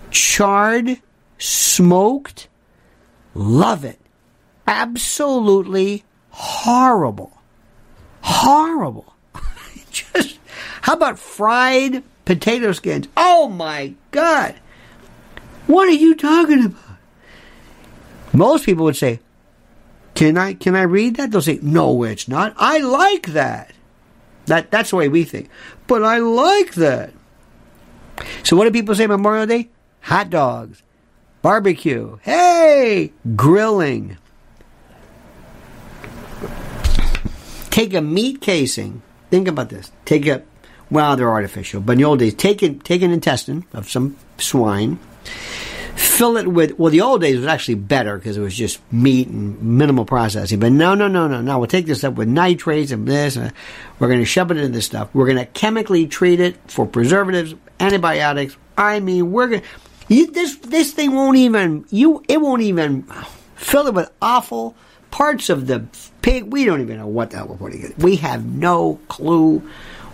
[0.09, 0.99] charred,
[1.37, 2.47] smoked,
[3.35, 4.01] love it
[4.71, 7.41] absolutely horrible.
[8.21, 9.13] Horrible.
[9.91, 10.39] Just,
[10.81, 13.07] how about fried potato skins?
[13.15, 14.55] Oh my God.
[15.67, 16.81] What are you talking about?
[18.33, 19.19] Most people would say,
[20.15, 21.31] can I, can I read that?
[21.31, 22.53] They'll say, no, it's not.
[22.57, 23.73] I like that.
[24.45, 25.49] That, that's the way we think.
[25.87, 27.13] But I like that.
[28.43, 29.69] So what do people say Memorial Day?
[30.01, 30.81] Hot dogs,
[31.41, 34.17] barbecue, hey, grilling.
[37.71, 39.01] take a meat casing.
[39.31, 39.91] Think about this.
[40.05, 40.43] Take a,
[40.91, 44.17] well, they're artificial, but in the old days, take it, take an intestine of some
[44.37, 44.99] swine,
[45.95, 46.77] fill it with.
[46.77, 50.59] Well, the old days was actually better because it was just meat and minimal processing.
[50.59, 51.59] But no, no, no, no, no.
[51.59, 53.37] We'll take this up with nitrates and this.
[53.37, 53.53] And
[53.99, 55.09] we're going to shove it into this stuff.
[55.13, 58.57] We're going to chemically treat it for preservatives, antibiotics.
[58.77, 59.61] I mean, we're going.
[59.61, 62.21] to this this thing won't even you.
[62.27, 63.03] It won't even
[63.55, 64.75] fill it with awful
[65.09, 65.85] parts of the
[66.21, 66.51] pig.
[66.51, 67.93] We don't even know what the hell we're putting in.
[67.97, 69.61] We have no clue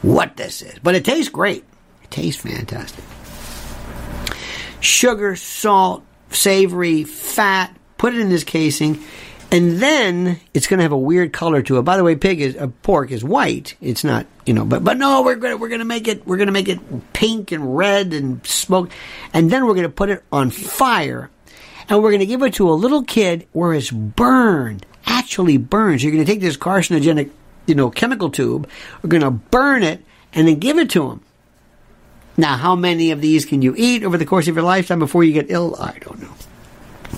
[0.01, 0.79] what this is.
[0.79, 1.63] But it tastes great.
[2.03, 3.03] It tastes fantastic.
[4.79, 9.03] Sugar, salt, savory, fat, put it in this casing,
[9.51, 11.81] and then it's going to have a weird color to it.
[11.81, 13.75] By the way, pig is uh, pork is white.
[13.81, 16.37] It's not, you know, but but no, we're gonna we're going to make it we're
[16.37, 18.91] going to make it pink and red and smoke,
[19.33, 21.29] and then we're going to put it on fire,
[21.89, 26.03] and we're going to give it to a little kid where it's burned actually burns.
[26.03, 27.31] You're going to take this carcinogenic,
[27.67, 28.67] you know, chemical tube,
[29.01, 30.03] we're going to burn it,
[30.33, 31.21] and then give it to them.
[32.37, 35.23] Now, how many of these can you eat over the course of your lifetime before
[35.23, 35.75] you get ill?
[35.79, 36.33] I don't know.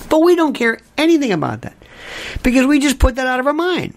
[0.08, 1.76] But we don't care anything about that
[2.42, 3.94] because we just put that out of our mind.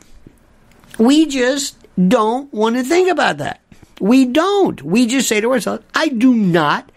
[1.00, 1.78] We just
[2.10, 3.62] don't want to think about that.
[4.00, 4.82] We don't.
[4.84, 6.92] We just say to ourselves, I do not.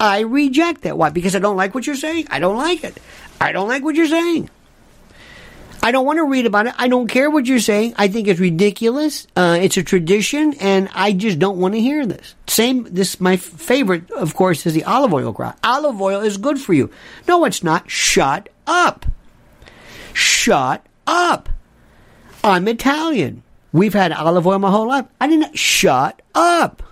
[0.00, 0.98] I reject that.
[0.98, 1.10] Why?
[1.10, 2.26] Because I don't like what you're saying.
[2.30, 2.98] I don't like it.
[3.40, 4.50] I don't like what you're saying.
[5.88, 6.74] I don't want to read about it.
[6.76, 7.94] I don't care what you're saying.
[7.96, 9.26] I think it's ridiculous.
[9.34, 12.34] Uh, it's a tradition, and I just don't want to hear this.
[12.46, 12.86] Same.
[12.90, 15.54] This my favorite, of course, is the olive oil crowd.
[15.64, 16.90] Olive oil is good for you.
[17.26, 17.90] No, it's not.
[17.90, 19.06] Shut up.
[20.12, 21.48] Shut up.
[22.44, 23.42] I'm Italian.
[23.72, 25.06] We've had olive oil my whole life.
[25.18, 25.58] I didn't.
[25.58, 26.82] Shut up.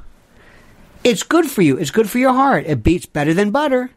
[1.05, 1.76] It's good for you.
[1.76, 2.64] It's good for your heart.
[2.66, 3.90] It beats better than butter.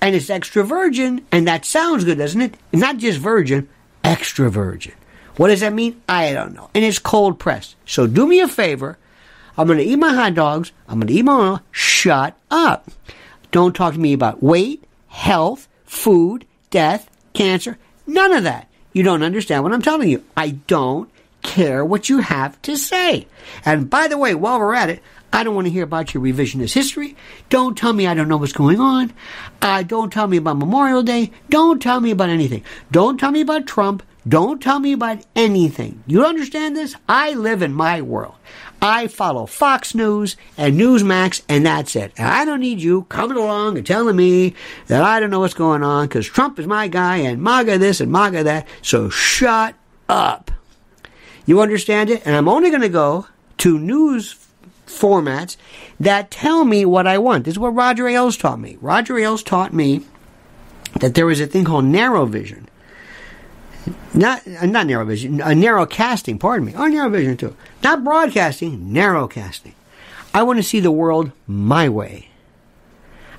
[0.00, 2.54] And it's extra virgin, and that sounds good, doesn't it?
[2.72, 3.68] Not just virgin,
[4.04, 4.94] extra virgin.
[5.36, 6.00] What does that mean?
[6.08, 6.70] I don't know.
[6.74, 7.76] And it's cold pressed.
[7.86, 8.98] So do me a favor.
[9.56, 10.72] I'm going to eat my hot dogs.
[10.88, 11.60] I'm going to eat my oil.
[11.70, 12.90] Shut up.
[13.50, 17.78] Don't talk to me about weight, health, food, death, cancer.
[18.06, 18.68] None of that.
[18.92, 20.24] You don't understand what I'm telling you.
[20.36, 21.10] I don't
[21.42, 23.26] care what you have to say.
[23.64, 25.02] And by the way, while we're at it,
[25.32, 27.16] I don't want to hear about your revisionist history.
[27.48, 29.12] Don't tell me I don't know what's going on.
[29.62, 31.30] Uh, don't tell me about Memorial Day.
[31.48, 32.64] Don't tell me about anything.
[32.90, 34.02] Don't tell me about Trump.
[34.28, 36.02] Don't tell me about anything.
[36.06, 36.94] You understand this?
[37.08, 38.34] I live in my world.
[38.82, 42.12] I follow Fox News and Newsmax, and that's it.
[42.16, 44.54] And I don't need you coming along and telling me
[44.88, 48.00] that I don't know what's going on because Trump is my guy and MAGA this
[48.00, 48.68] and MAGA that.
[48.82, 49.74] So shut
[50.08, 50.50] up.
[51.46, 52.22] You understand it?
[52.26, 53.26] And I'm only going to go
[53.58, 54.32] to news
[54.90, 55.56] formats
[55.98, 57.44] that tell me what I want.
[57.44, 58.76] This is what Roger Ailes taught me.
[58.80, 60.02] Roger Ailes taught me
[61.00, 62.68] that there was a thing called narrow vision.
[64.12, 66.74] Not uh, not narrow vision, a narrow casting, pardon me.
[66.76, 67.56] Or narrow vision too.
[67.82, 69.74] Not broadcasting, narrow casting.
[70.34, 72.28] I want to see the world my way.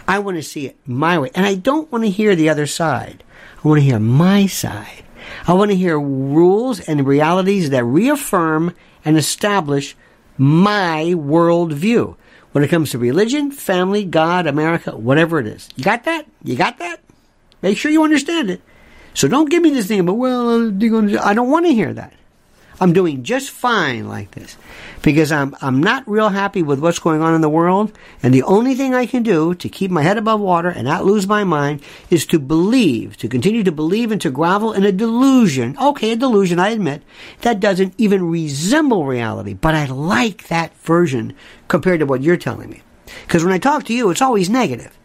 [0.08, 1.30] I want to see it my way.
[1.36, 3.24] And I don't want to hear the other side.
[3.64, 5.04] I want to hear my side.
[5.48, 8.76] I want to hear rules and realities that reaffirm
[9.06, 9.96] and establish
[10.42, 12.16] my worldview
[12.52, 15.70] when it comes to religion, family, God, America, whatever it is.
[15.76, 16.26] You got that?
[16.44, 17.00] You got that?
[17.62, 18.60] Make sure you understand it.
[19.14, 22.14] So don't give me this thing about, well, I don't want to hear that.
[22.82, 24.58] I'm doing just fine like this
[25.04, 27.96] because I'm, I'm not real happy with what's going on in the world.
[28.24, 31.06] And the only thing I can do to keep my head above water and not
[31.06, 34.92] lose my mind is to believe, to continue to believe and to grovel in a
[34.92, 35.78] delusion.
[35.80, 37.04] Okay, a delusion, I admit,
[37.42, 41.36] that doesn't even resemble reality, but I like that version
[41.68, 42.82] compared to what you're telling me.
[43.28, 44.98] Because when I talk to you, it's always negative.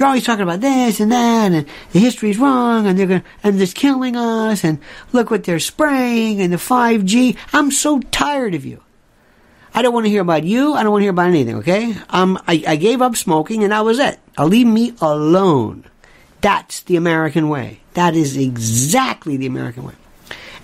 [0.00, 3.60] You're always talking about this and that, and the history's wrong, and they're going and
[3.60, 4.78] it's killing us, and
[5.12, 7.36] look what they're spraying, and the 5G.
[7.52, 8.82] I'm so tired of you.
[9.74, 10.72] I don't want to hear about you.
[10.72, 11.56] I don't want to hear about anything.
[11.56, 11.94] Okay?
[12.08, 14.18] Um, I, I gave up smoking, and that was it.
[14.38, 15.84] I'll leave me alone.
[16.40, 17.80] That's the American way.
[17.92, 19.94] That is exactly the American way.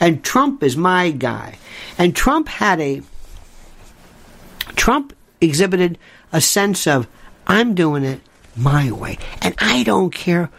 [0.01, 1.59] And Trump is my guy.
[1.99, 3.03] And Trump had a
[4.76, 5.99] Trump exhibited
[6.32, 7.07] a sense of
[7.47, 8.22] I'm doing it
[8.57, 9.19] my way.
[9.43, 10.51] And I don't care.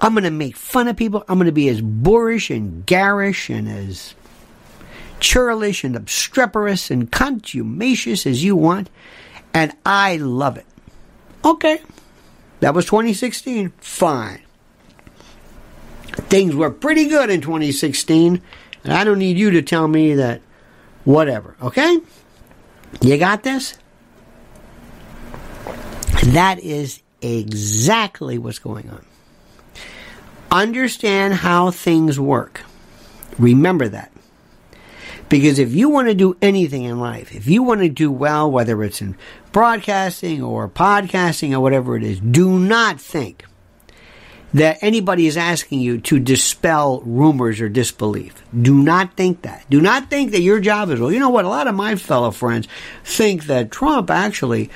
[0.00, 1.24] I'm going to make fun of people.
[1.28, 4.14] I'm going to be as boorish and garish and as
[5.20, 8.90] churlish and obstreperous and contumacious as you want.
[9.54, 10.66] And I love it.
[11.44, 11.80] Okay.
[12.60, 13.72] That was 2016.
[13.78, 14.42] Fine.
[16.28, 18.42] Things were pretty good in 2016.
[18.84, 20.42] And I don't need you to tell me that
[21.04, 21.56] whatever.
[21.62, 21.98] Okay?
[23.00, 23.78] You got this?
[26.24, 29.04] That is exactly what's going on.
[30.50, 32.62] Understand how things work.
[33.38, 34.12] Remember that.
[35.28, 38.50] Because if you want to do anything in life, if you want to do well,
[38.50, 39.16] whether it's in
[39.50, 43.44] broadcasting or podcasting or whatever it is, do not think
[44.54, 48.42] that anybody is asking you to dispel rumors or disbelief.
[48.58, 49.66] Do not think that.
[49.68, 51.44] Do not think that your job is, well, you know what?
[51.44, 52.68] A lot of my fellow friends
[53.04, 54.70] think that Trump actually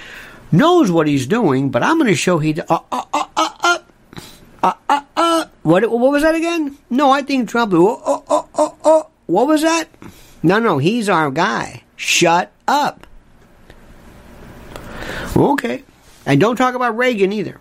[0.52, 2.60] knows what he's doing, but I'm going to show he.
[2.60, 3.78] Uh, uh, uh, uh, uh,
[4.62, 6.76] uh, uh, uh, what, what was that again?
[6.88, 7.72] No, I think Trump.
[7.74, 9.06] Oh, oh, oh, oh, oh.
[9.26, 9.88] What was that?
[10.42, 11.84] No, no, he's our guy.
[11.96, 13.06] Shut up.
[15.36, 15.84] Okay.
[16.26, 17.60] And don't talk about Reagan either.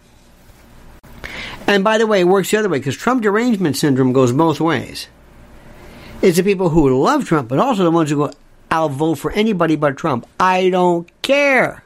[1.67, 4.59] And by the way, it works the other way because Trump derangement syndrome goes both
[4.59, 5.07] ways.
[6.21, 8.31] It's the people who love Trump, but also the ones who go,
[8.71, 10.27] I'll vote for anybody but Trump.
[10.39, 11.83] I don't care.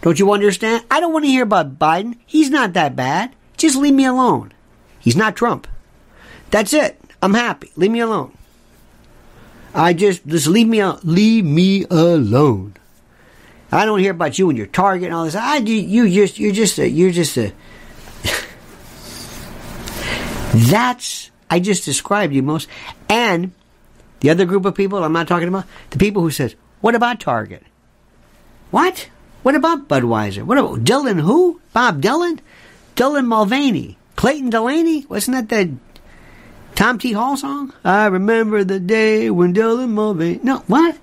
[0.00, 0.84] Don't you understand?
[0.90, 2.18] I don't want to hear about Biden.
[2.26, 3.34] He's not that bad.
[3.56, 4.52] Just leave me alone.
[5.00, 5.66] He's not Trump.
[6.50, 7.00] That's it.
[7.20, 7.72] I'm happy.
[7.76, 8.36] Leave me alone.
[9.74, 11.00] I just just leave me alone.
[11.02, 12.74] leave me alone.
[13.70, 15.34] I don't hear about you and your target and all this.
[15.34, 17.52] I you just you're just a you're just a.
[20.70, 22.68] That's I just described you most,
[23.08, 23.52] and
[24.20, 27.20] the other group of people I'm not talking about the people who says, "What about
[27.20, 27.64] Target?
[28.70, 29.08] What?
[29.48, 30.42] What about Budweiser?
[30.42, 31.58] What about Dylan who?
[31.72, 32.40] Bob Dylan?
[32.96, 33.96] Dylan Mulvaney?
[34.14, 35.06] Clayton Delaney?
[35.06, 35.74] Wasn't that the
[36.74, 37.12] Tom T.
[37.12, 37.72] Hall song?
[37.82, 40.40] I remember the day when Dylan Mulvaney.
[40.42, 40.98] No, what?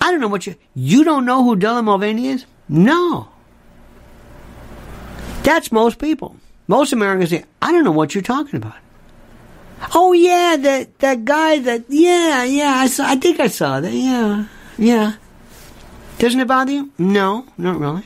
[0.00, 0.56] I don't know what you.
[0.74, 2.44] You don't know who Dylan Mulvaney is?
[2.68, 3.28] No.
[5.44, 6.34] That's most people.
[6.66, 8.78] Most Americans say, I don't know what you're talking about.
[9.94, 13.92] Oh yeah, that that guy that yeah yeah I saw I think I saw that
[13.92, 14.46] yeah
[14.76, 15.14] yeah
[16.20, 16.92] doesn't it bother you?
[16.98, 18.04] No, not really.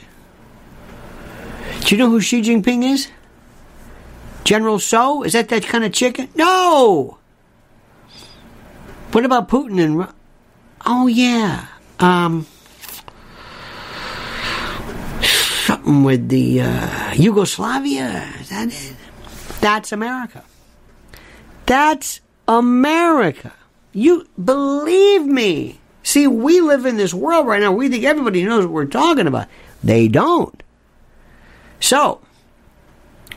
[1.81, 3.09] Do you know who Xi Jinping is?
[4.45, 5.25] General Tso?
[5.25, 6.29] Is that that kind of chicken?
[6.37, 7.19] No!
[9.11, 10.09] What about Putin and.
[10.87, 11.67] Oh, yeah.
[11.99, 12.47] Um.
[15.23, 18.33] Something with the uh, Yugoslavia.
[18.41, 18.95] Is that it?
[19.61, 20.45] That's America.
[21.67, 23.53] That's America.
[23.93, 25.81] You believe me.
[26.15, 27.73] See, we live in this world right now.
[27.73, 29.49] We think everybody knows what we're talking about.
[29.83, 30.63] They don't.
[31.81, 32.21] So,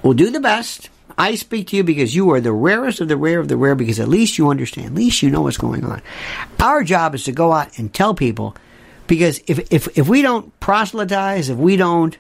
[0.03, 0.91] we'll do the best.
[1.17, 3.73] I speak to you because you are the rarest of the rare of the rare
[3.73, 4.89] because at least you understand.
[4.89, 6.03] At least you know what's going on.
[6.59, 8.55] Our job is to go out and tell people
[9.07, 12.15] because if, if, if we don't proselytize, if we don't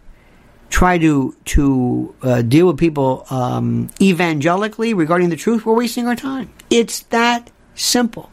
[0.71, 6.15] try to to uh, deal with people um, evangelically regarding the truth, we're wasting our
[6.15, 6.49] time.
[6.71, 8.31] It's that simple.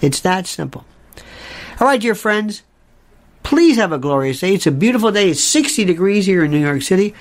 [0.00, 0.86] It's that simple.
[1.80, 2.62] All right, dear friends,
[3.42, 4.54] please have a glorious day.
[4.54, 5.30] It's a beautiful day.
[5.30, 7.14] It's 60 degrees here in New York City.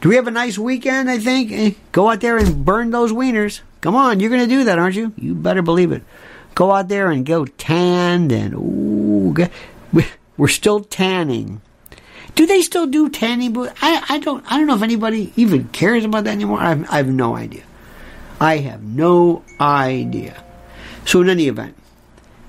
[0.00, 1.10] Do we have a nice weekend?
[1.10, 1.52] I think.
[1.52, 3.60] Eh, go out there and burn those wieners.
[3.80, 5.12] Come on, you're going to do that, aren't you?
[5.16, 6.02] You better believe it.
[6.54, 9.34] Go out there and go tanned and ooh,
[10.36, 11.60] we're still tanning.
[12.34, 13.74] Do they still do tanning booths?
[13.82, 16.60] I, I don't I don't know if anybody even cares about that anymore.
[16.60, 17.64] I have, I have no idea.
[18.40, 20.42] I have no idea.
[21.04, 21.76] So in any event,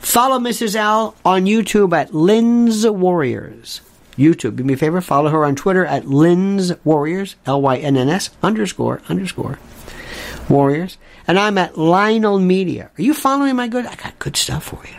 [0.02, 0.76] follow Mrs.
[0.76, 3.82] L on YouTube at Lynn's Warriors.
[4.18, 4.58] YouTube.
[4.58, 8.10] Do me a favor, follow her on Twitter at Lynn's Warriors, L Y N N
[8.10, 9.58] S underscore underscore
[10.50, 10.98] Warriors.
[11.28, 12.92] And I'm at Lionel Media.
[12.98, 13.86] Are you following my good?
[13.86, 14.96] I got good stuff for you.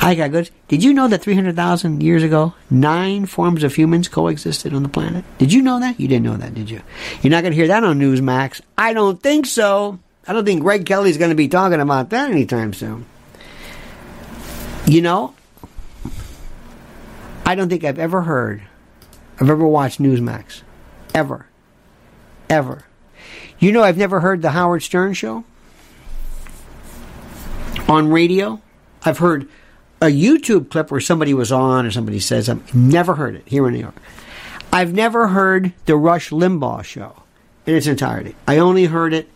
[0.00, 0.50] I got good.
[0.66, 5.24] Did you know that 300,000 years ago, nine forms of humans coexisted on the planet?
[5.38, 6.00] Did you know that?
[6.00, 6.82] You didn't know that, did you?
[7.22, 8.62] You're not going to hear that on Newsmax.
[8.76, 10.00] I don't think so.
[10.26, 13.06] I don't think Greg Kelly's going to be talking about that anytime soon.
[14.92, 15.32] You know,
[17.46, 18.60] I don't think I've ever heard,
[19.40, 20.60] I've ever watched Newsmax.
[21.14, 21.46] Ever.
[22.50, 22.84] Ever.
[23.58, 25.44] You know, I've never heard the Howard Stern show
[27.88, 28.60] on radio.
[29.02, 29.48] I've heard
[30.02, 33.66] a YouTube clip where somebody was on or somebody says I've Never heard it here
[33.66, 33.96] in New York.
[34.74, 37.22] I've never heard the Rush Limbaugh show
[37.64, 38.36] in its entirety.
[38.46, 39.30] I only heard it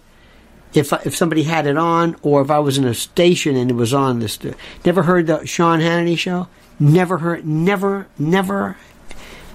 [0.77, 3.75] if if somebody had it on or if I was in a station and it
[3.75, 4.39] was on this.
[4.85, 6.49] Never heard the Sean Hannity show.
[6.79, 7.47] Never heard.
[7.47, 8.07] Never.
[8.19, 8.77] Never.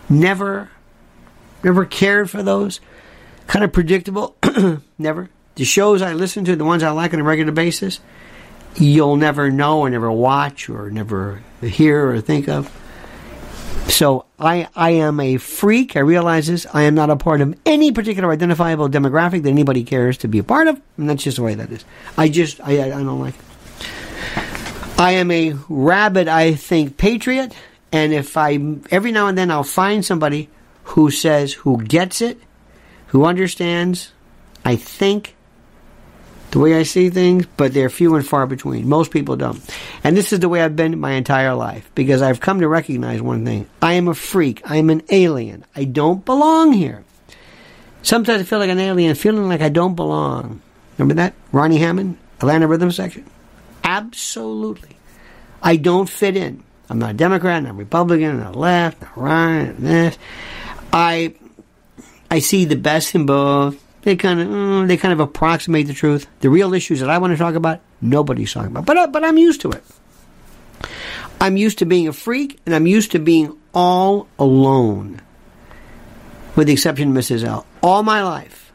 [0.09, 0.69] Never.
[1.63, 2.79] Never cared for those.
[3.47, 4.35] Kind of predictable.
[4.97, 5.29] never.
[5.55, 7.99] The shows I listen to, the ones I like on a regular basis
[8.75, 12.71] you'll never know or never watch or never hear or think of.
[13.91, 15.97] So I, I am a freak.
[15.97, 16.65] I realize this.
[16.73, 20.39] I am not a part of any particular identifiable demographic that anybody cares to be
[20.39, 21.83] a part of, and that's just the way that is.
[22.17, 23.41] I just I, I don't like it.
[24.97, 27.53] I am a rabid, I think, patriot,
[27.91, 28.59] and if I
[28.91, 30.47] every now and then I'll find somebody
[30.85, 32.39] who says who gets it,
[33.07, 34.13] who understands.
[34.63, 35.35] I think
[36.51, 38.87] the way I see things, but they're few and far between.
[38.87, 39.61] Most people don't.
[40.03, 43.21] And this is the way I've been my entire life because I've come to recognize
[43.21, 43.67] one thing.
[43.81, 44.61] I am a freak.
[44.69, 45.65] I am an alien.
[45.75, 47.03] I don't belong here.
[48.03, 50.61] Sometimes I feel like an alien, feeling like I don't belong.
[50.97, 51.33] Remember that?
[51.51, 53.25] Ronnie Hammond, Atlanta Rhythm Section?
[53.83, 54.97] Absolutely.
[55.61, 56.63] I don't fit in.
[56.89, 60.17] I'm not a Democrat, I'm not Republican, not left, not right, this.
[60.91, 61.35] I
[62.29, 63.81] I see the best in both.
[64.03, 66.27] They kind of mm, they kind of approximate the truth.
[66.39, 68.85] The real issues that I want to talk about, nobody's talking about.
[68.85, 69.83] But uh, but I'm used to it.
[71.39, 75.21] I'm used to being a freak, and I'm used to being all alone,
[76.55, 77.43] with the exception of Mrs.
[77.43, 77.65] L.
[77.81, 78.71] All my life,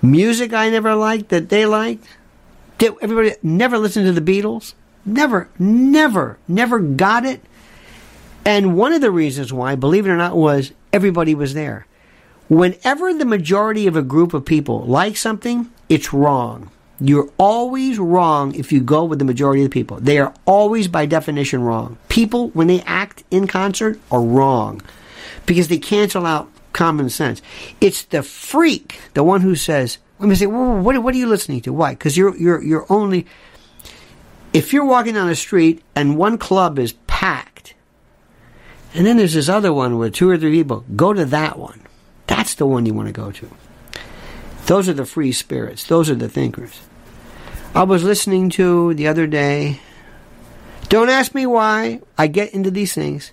[0.00, 2.06] music I never liked that they liked.
[2.78, 4.74] Did everybody never listened to the Beatles?
[5.04, 7.42] Never, never, never got it.
[8.44, 11.86] And one of the reasons why, believe it or not, was everybody was there.
[12.52, 16.70] Whenever the majority of a group of people like something, it's wrong.
[17.00, 19.96] You're always wrong if you go with the majority of the people.
[19.98, 21.96] They are always, by definition, wrong.
[22.10, 24.82] People, when they act in concert, are wrong
[25.46, 27.40] because they cancel out common sense.
[27.80, 31.62] It's the freak, the one who says, "Let me say, what, what are you listening
[31.62, 31.72] to?
[31.72, 31.92] Why?
[31.92, 33.26] Because you're you're you're only.
[34.52, 37.72] If you're walking down the street and one club is packed,
[38.92, 41.81] and then there's this other one with two or three people, go to that one.
[42.32, 43.50] That's the one you want to go to.
[44.64, 45.84] Those are the free spirits.
[45.84, 46.80] Those are the thinkers.
[47.74, 49.80] I was listening to the other day.
[50.88, 53.32] Don't ask me why I get into these things.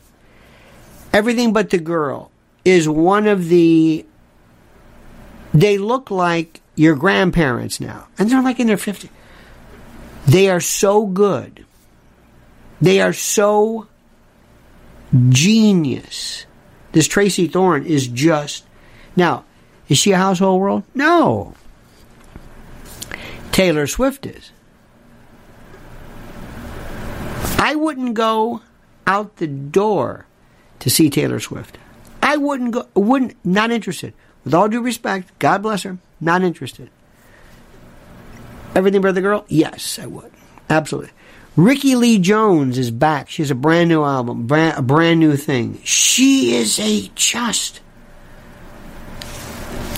[1.14, 2.30] Everything but the girl
[2.66, 4.06] is one of the.
[5.54, 9.10] They look like your grandparents now, and they're like in their 50s.
[10.28, 11.66] They are so good.
[12.82, 13.88] They are so
[15.30, 16.46] genius.
[16.92, 18.66] This Tracey Thorn is just
[19.20, 19.46] now,
[19.88, 20.84] is she a household world?
[20.96, 21.54] No.
[23.52, 24.52] Taylor Swift is.
[27.58, 28.62] I wouldn't go
[29.06, 30.26] out the door
[30.80, 31.78] to see Taylor Swift.
[32.24, 34.14] I wouldn't go, wouldn't, not interested.
[34.44, 36.90] With all due respect, God bless her, not interested.
[38.76, 39.46] Everything But the Girl?
[39.48, 40.32] Yes, I would.
[40.70, 41.12] Absolutely.
[41.56, 43.30] Rickie Lee Jones is back.
[43.30, 45.82] She has a brand new album, brand, a brand new thing.
[45.84, 47.82] She is a just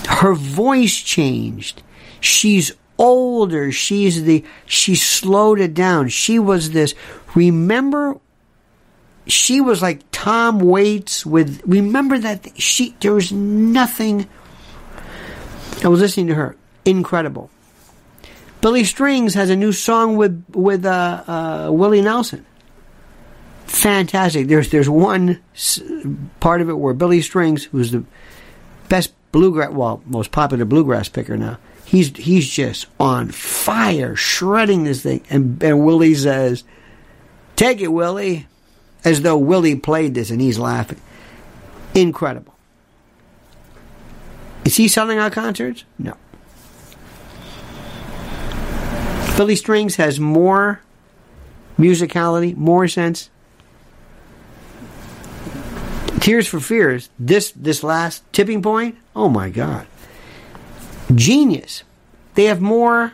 [0.06, 1.82] Her voice changed.
[2.20, 3.72] She's older.
[3.72, 6.08] She's the she slowed it down.
[6.08, 6.94] She was this.
[7.34, 8.18] Remember,
[9.26, 11.62] she was like Tom Waits with.
[11.66, 14.28] Remember that she there was nothing.
[15.84, 16.56] I was listening to her.
[16.84, 17.50] Incredible.
[18.60, 22.46] Billy Strings has a new song with with uh, uh, Willie Nelson.
[23.66, 24.46] Fantastic.
[24.46, 25.42] There's there's one
[26.38, 28.04] part of it where Billy Strings, who's the
[28.88, 35.02] best bluegrass, well, most popular bluegrass picker now, he's he's just on fire, shredding this
[35.02, 36.64] thing, and and Willie says,
[37.56, 38.46] "Take it, Willie,"
[39.04, 41.00] as though Willie played this, and he's laughing.
[41.94, 42.54] Incredible.
[44.64, 45.84] Is he selling out concerts?
[45.98, 46.16] No.
[49.36, 50.80] Billy Strings has more
[51.78, 53.28] musicality, more sense.
[56.22, 59.88] Tears for Fears, this this last tipping point, oh my god.
[61.12, 61.82] Genius.
[62.34, 63.12] They have more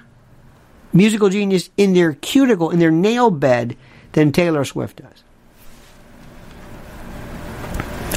[0.93, 3.79] musical genius in their cuticle, in their nail bed,
[4.13, 5.23] than Taylor Swift does.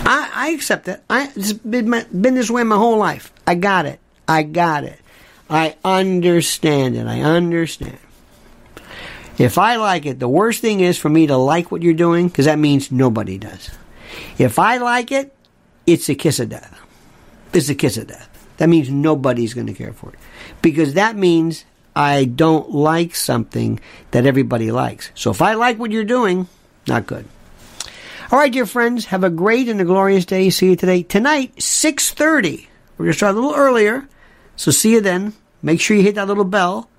[0.06, 1.02] I, I accept it.
[1.10, 3.32] I, it's been, been this way my whole life.
[3.48, 4.02] I got it.
[4.28, 5.00] I got it.
[5.50, 7.08] I understand it.
[7.08, 7.98] I understand.
[9.38, 12.28] If I like it, the worst thing is for me to like what you're doing
[12.28, 13.72] because that means nobody does.
[14.38, 15.36] If I like it,
[15.86, 16.80] it's a kiss of death.
[17.54, 18.28] It's a kiss of death.
[18.58, 20.20] That means nobody's going to care for it
[20.62, 21.66] because that means
[21.96, 23.80] I don't like something
[24.12, 25.12] that everybody likes.
[25.16, 26.48] So if I like what you're doing,
[26.88, 27.26] not good.
[28.32, 30.50] All right, dear friends, have a great and a glorious day.
[30.52, 31.04] See you today.
[31.04, 32.68] Tonight, 6.30.
[32.98, 34.08] We're going to start a little earlier.
[34.56, 35.34] So see you then.
[35.62, 36.90] Make sure you hit that little bell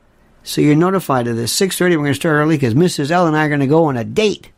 [0.44, 1.58] so you're notified of this.
[1.58, 3.10] 6.30, we're going to start early because Mrs.
[3.10, 4.50] L and I are going to go on a date.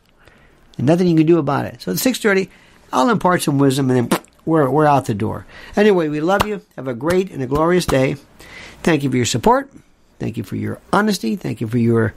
[0.78, 1.82] And nothing you can do about it.
[1.82, 2.48] So at 6.30,
[2.92, 5.46] I'll impart some wisdom and then we're, we're out the door.
[5.76, 6.62] Anyway, we love you.
[6.76, 8.16] Have a great and a glorious day.
[8.82, 9.70] Thank you for your support.
[10.18, 11.36] Thank you for your honesty.
[11.36, 12.14] Thank you for your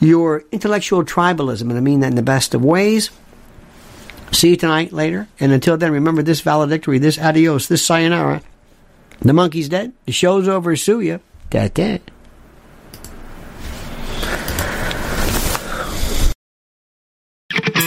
[0.00, 3.10] your intellectual tribalism, and I mean that in the best of ways.
[4.32, 5.28] See you tonight, later.
[5.38, 8.42] And until then, remember this valedictory, this adios, this sayonara.
[9.20, 9.92] The monkey's dead.
[10.04, 10.76] The show's over.
[10.76, 11.20] Sue you.
[11.50, 11.98] Ta-ta.